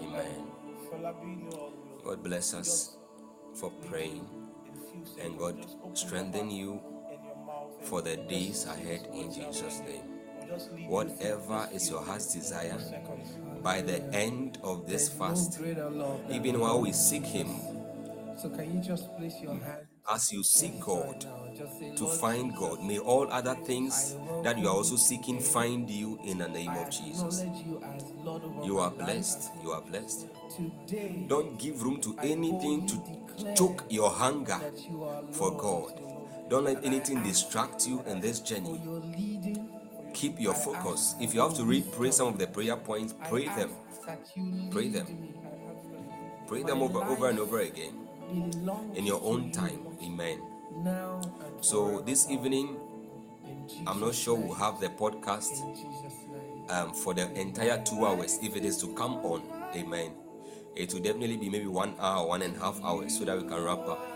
[0.02, 0.26] Amen.
[1.38, 1.72] You all
[2.04, 2.96] God bless us
[3.60, 4.26] for praying
[5.22, 5.64] and God
[5.94, 6.80] strengthen you
[7.82, 10.88] for the days ahead in Jesus' name.
[10.88, 12.78] Whatever is your heart's desire,
[13.62, 15.60] by the end of this fast,
[16.30, 17.48] even while we seek Him,
[18.36, 21.26] So can you just place your hand as you seek God
[21.96, 26.38] to find God, may all other things that you are also seeking find you in
[26.38, 27.44] the name of Jesus.
[28.64, 29.50] you are blessed.
[29.62, 30.26] You are blessed.
[31.28, 34.60] Don't give room to anything to choke your hunger
[35.32, 36.00] for God.
[36.48, 38.80] Don't let anything distract you in this journey.
[40.12, 41.14] Keep your focus.
[41.20, 43.70] If you have to read, pray some of the prayer points, pray them.
[44.70, 45.06] Pray them.
[46.48, 47.94] Pray them over, over and over again
[48.94, 49.86] in your own time.
[50.02, 50.42] Amen.
[51.60, 52.76] So this evening,
[53.86, 55.50] I'm not sure we'll have the podcast
[56.70, 59.42] um, for the entire two hours if it is to come on.
[59.74, 60.12] Amen.
[60.76, 63.48] It will definitely be maybe one hour, one and a half hours so that we
[63.48, 64.06] can wrap up.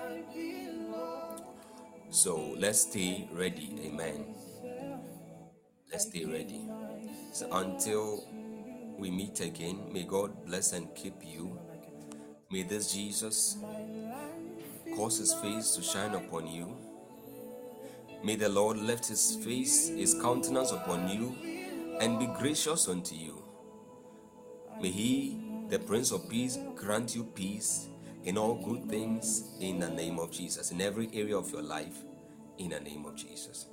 [2.11, 3.77] So let's stay ready.
[3.87, 4.35] Amen.
[5.91, 6.69] Let's stay ready.
[7.33, 8.25] So until
[8.99, 11.59] we meet again, may God bless and keep you.
[12.51, 13.59] May this Jesus
[14.97, 16.77] cause his face to shine upon you.
[18.23, 21.35] May the Lord lift his face, his countenance upon you,
[22.01, 23.43] and be gracious unto you.
[24.81, 25.44] May he,
[25.75, 27.89] the Prince of Peace, grant you peace
[28.23, 32.05] in all good things in the name of Jesus, in every area of your life,
[32.59, 33.67] in the name of Jesus.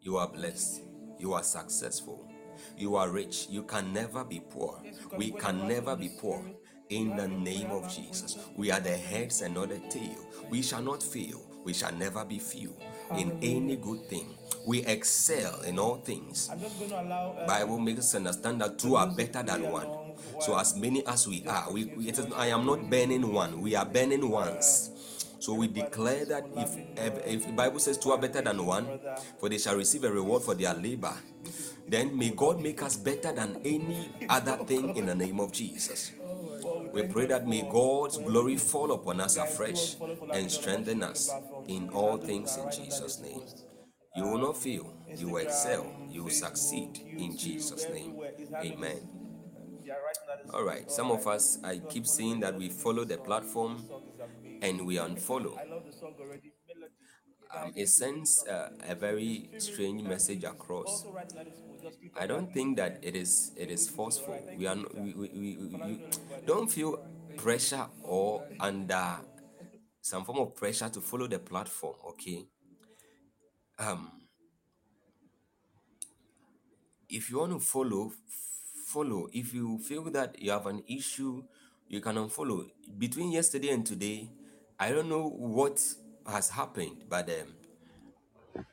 [0.00, 0.80] You are blessed.
[1.16, 2.28] You are successful.
[2.76, 3.46] You are rich.
[3.48, 4.82] You can never be poor.
[5.16, 6.44] We can never be poor.
[6.88, 8.36] In the name of Jesus.
[8.56, 10.26] We are the heads and not the tail.
[10.50, 11.40] We shall not fail.
[11.64, 12.74] We shall never be few
[13.16, 14.34] in any good thing.
[14.66, 16.48] We excel in all things.
[16.50, 17.30] I'm just going to allow.
[17.38, 20.07] Uh, Bible makes us understand that two are better than one.
[20.40, 21.90] So as many as we are, we,
[22.36, 23.60] I am not burning one.
[23.60, 24.90] We are burning ones.
[25.40, 29.00] So we declare that if, if if the Bible says two are better than one,
[29.38, 31.14] for they shall receive a reward for their labor,
[31.88, 36.12] then may God make us better than any other thing in the name of Jesus.
[36.92, 39.96] We pray that may God's glory fall upon us afresh
[40.32, 41.30] and strengthen us
[41.68, 43.42] in all things in Jesus' name.
[44.16, 48.18] You will not fail, you will excel, you will succeed in Jesus' name.
[48.56, 48.98] Amen.
[49.84, 50.17] yeah, right now this
[50.52, 53.84] All right, some of us, I keep seeing that we follow the platform
[54.62, 55.56] and we unfollow.
[57.54, 61.06] Um, it sends uh, a very strange message across.
[62.18, 64.38] I don't think that it is it is forceful.
[64.56, 66.00] We are we, we, we, we,
[66.46, 66.98] don't feel
[67.36, 69.16] pressure or under
[70.02, 71.94] some form of pressure to follow the platform.
[72.10, 72.44] Okay.
[73.78, 74.10] Um,
[77.08, 78.12] if you want to follow,
[78.88, 79.28] follow.
[79.32, 81.42] If you feel that you have an issue,
[81.88, 82.66] you can unfollow.
[82.98, 84.30] Between yesterday and today,
[84.78, 85.80] I don't know what
[86.26, 88.64] has happened, but um,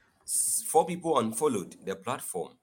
[0.67, 2.53] four people unfollowed the platform.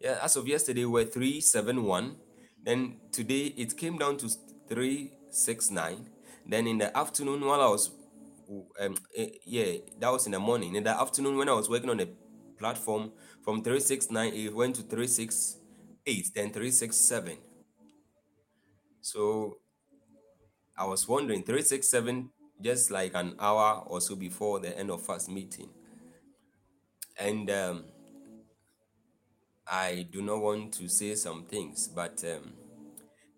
[0.00, 2.16] Yeah, as of yesterday, we were 371.
[2.62, 4.28] Then today, it came down to
[4.68, 6.08] 369.
[6.46, 7.90] Then in the afternoon, while I was,
[8.80, 10.74] um, eh, yeah, that was in the morning.
[10.74, 12.08] In the afternoon, when I was working on the
[12.58, 13.12] platform,
[13.42, 14.82] from 369, it went to
[16.08, 17.36] 368, then 367.
[19.00, 19.58] So
[20.76, 22.30] I was wondering, 367,
[22.62, 25.68] just like an hour or so before the end of first meeting.
[27.18, 27.84] And um,
[29.66, 32.52] I do not want to say some things, but um,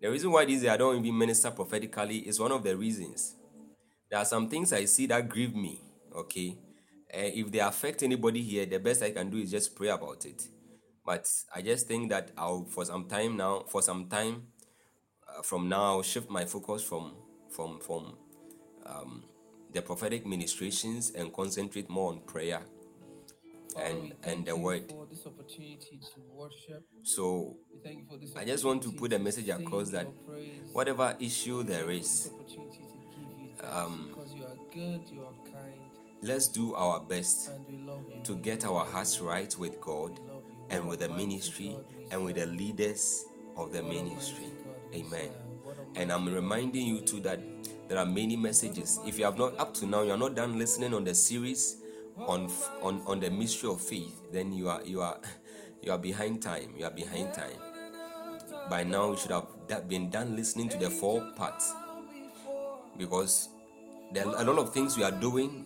[0.01, 3.35] the reason why this I don't even minister prophetically is one of the reasons.
[4.09, 5.81] There are some things I see that grieve me.
[6.13, 6.57] Okay,
[7.13, 10.25] uh, if they affect anybody here, the best I can do is just pray about
[10.25, 10.47] it.
[11.11, 14.43] But I just think that I'll for some time now, for some time
[15.27, 17.15] uh, from now, shift my focus from
[17.49, 18.15] from from
[19.73, 22.61] the prophetic ministrations and concentrate more on prayer
[23.77, 24.93] and and the word.
[27.03, 27.57] So
[28.37, 30.07] I just want to put a message across that
[30.71, 32.31] whatever issue there is,
[33.69, 34.15] um,
[36.21, 37.51] let's do our best
[38.23, 40.17] to get our hearts right with God
[40.71, 41.77] and with the ministry
[42.09, 43.25] and with the leaders
[43.57, 44.47] of the ministry.
[44.95, 45.29] Amen.
[45.95, 47.39] And I'm reminding you too that
[47.87, 48.99] there are many messages.
[49.05, 51.77] If you have not up to now, you are not done listening on the series
[52.17, 52.49] on
[52.81, 55.19] on on the mystery of faith, then you are you are
[55.81, 56.73] you are behind time.
[56.77, 57.59] You are behind time.
[58.69, 61.73] By now, you should have been done listening to the four parts
[62.97, 63.49] because
[64.13, 65.65] there are a lot of things we are doing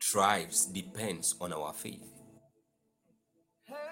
[0.00, 2.13] thrives depends on our faith.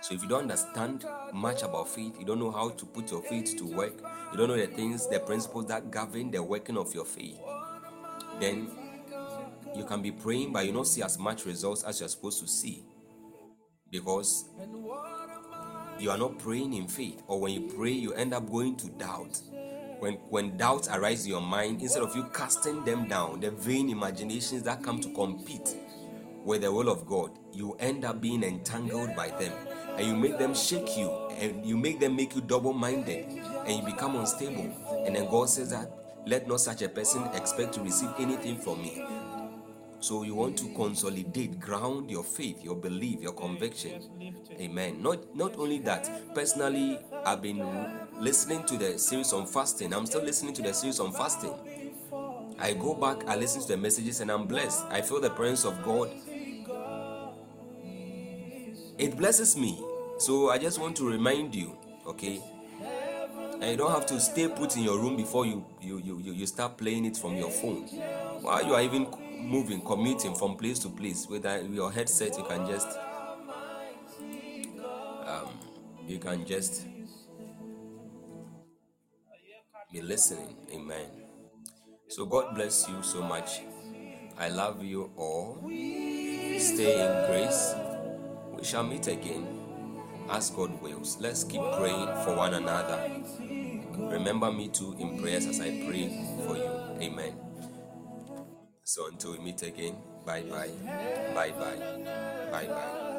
[0.02, 3.22] So if you don't understand much about faith, you don't know how to put your
[3.22, 3.92] faith to work,
[4.32, 7.38] you don't know the things, the principles that govern the working of your faith,
[8.40, 8.68] then
[9.76, 12.48] you can be praying, but you don't see as much results as you're supposed to
[12.48, 12.82] see.
[13.90, 14.46] Because
[16.00, 18.88] you are not praying in faith, or when you pray, you end up going to
[18.90, 19.40] doubt.
[20.00, 23.88] When, when doubts arise in your mind, instead of you casting them down, the vain
[23.88, 25.76] imaginations that come to compete
[26.44, 29.52] with the will of God, you end up being entangled by them
[29.96, 33.26] and you make them shake you and you make them make you double minded
[33.66, 34.74] and you become unstable.
[35.06, 35.90] And then God says that
[36.26, 39.04] let not such a person expect to receive anything from me.
[40.00, 44.02] So you want to consolidate, ground your faith, your belief, your conviction.
[44.60, 45.00] Amen.
[45.00, 47.64] Not not only that, personally, I've been
[48.18, 49.94] listening to the series on fasting.
[49.94, 51.54] I'm still listening to the series on fasting.
[52.58, 54.84] I go back, I listen to the messages, and I'm blessed.
[54.90, 56.10] I feel the presence of God.
[59.02, 59.82] It blesses me.
[60.18, 61.76] So I just want to remind you,
[62.06, 62.40] okay?
[63.60, 66.46] And you don't have to stay put in your room before you you you, you
[66.46, 67.82] start playing it from your phone.
[68.42, 69.08] While you are even
[69.40, 72.86] moving, commuting from place to place with your headset, you can just
[75.26, 75.48] um,
[76.06, 76.86] you can just
[79.92, 80.54] be listening.
[80.72, 81.06] Amen.
[82.06, 83.62] So God bless you so much.
[84.38, 85.58] I love you all.
[85.66, 87.91] Stay in grace
[88.62, 89.44] we shall meet again
[90.30, 91.18] as God wills.
[91.20, 93.10] Let's keep praying for one another.
[93.98, 96.06] Remember me too in prayers as I pray
[96.46, 96.70] for you.
[97.00, 97.34] Amen.
[98.84, 100.70] So until we meet again, bye bye.
[101.34, 101.76] Bye bye.
[102.52, 103.16] Bye bye.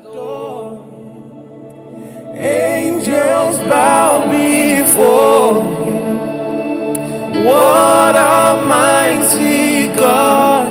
[2.38, 5.61] Angels bow before
[7.44, 10.62] what a mighty God.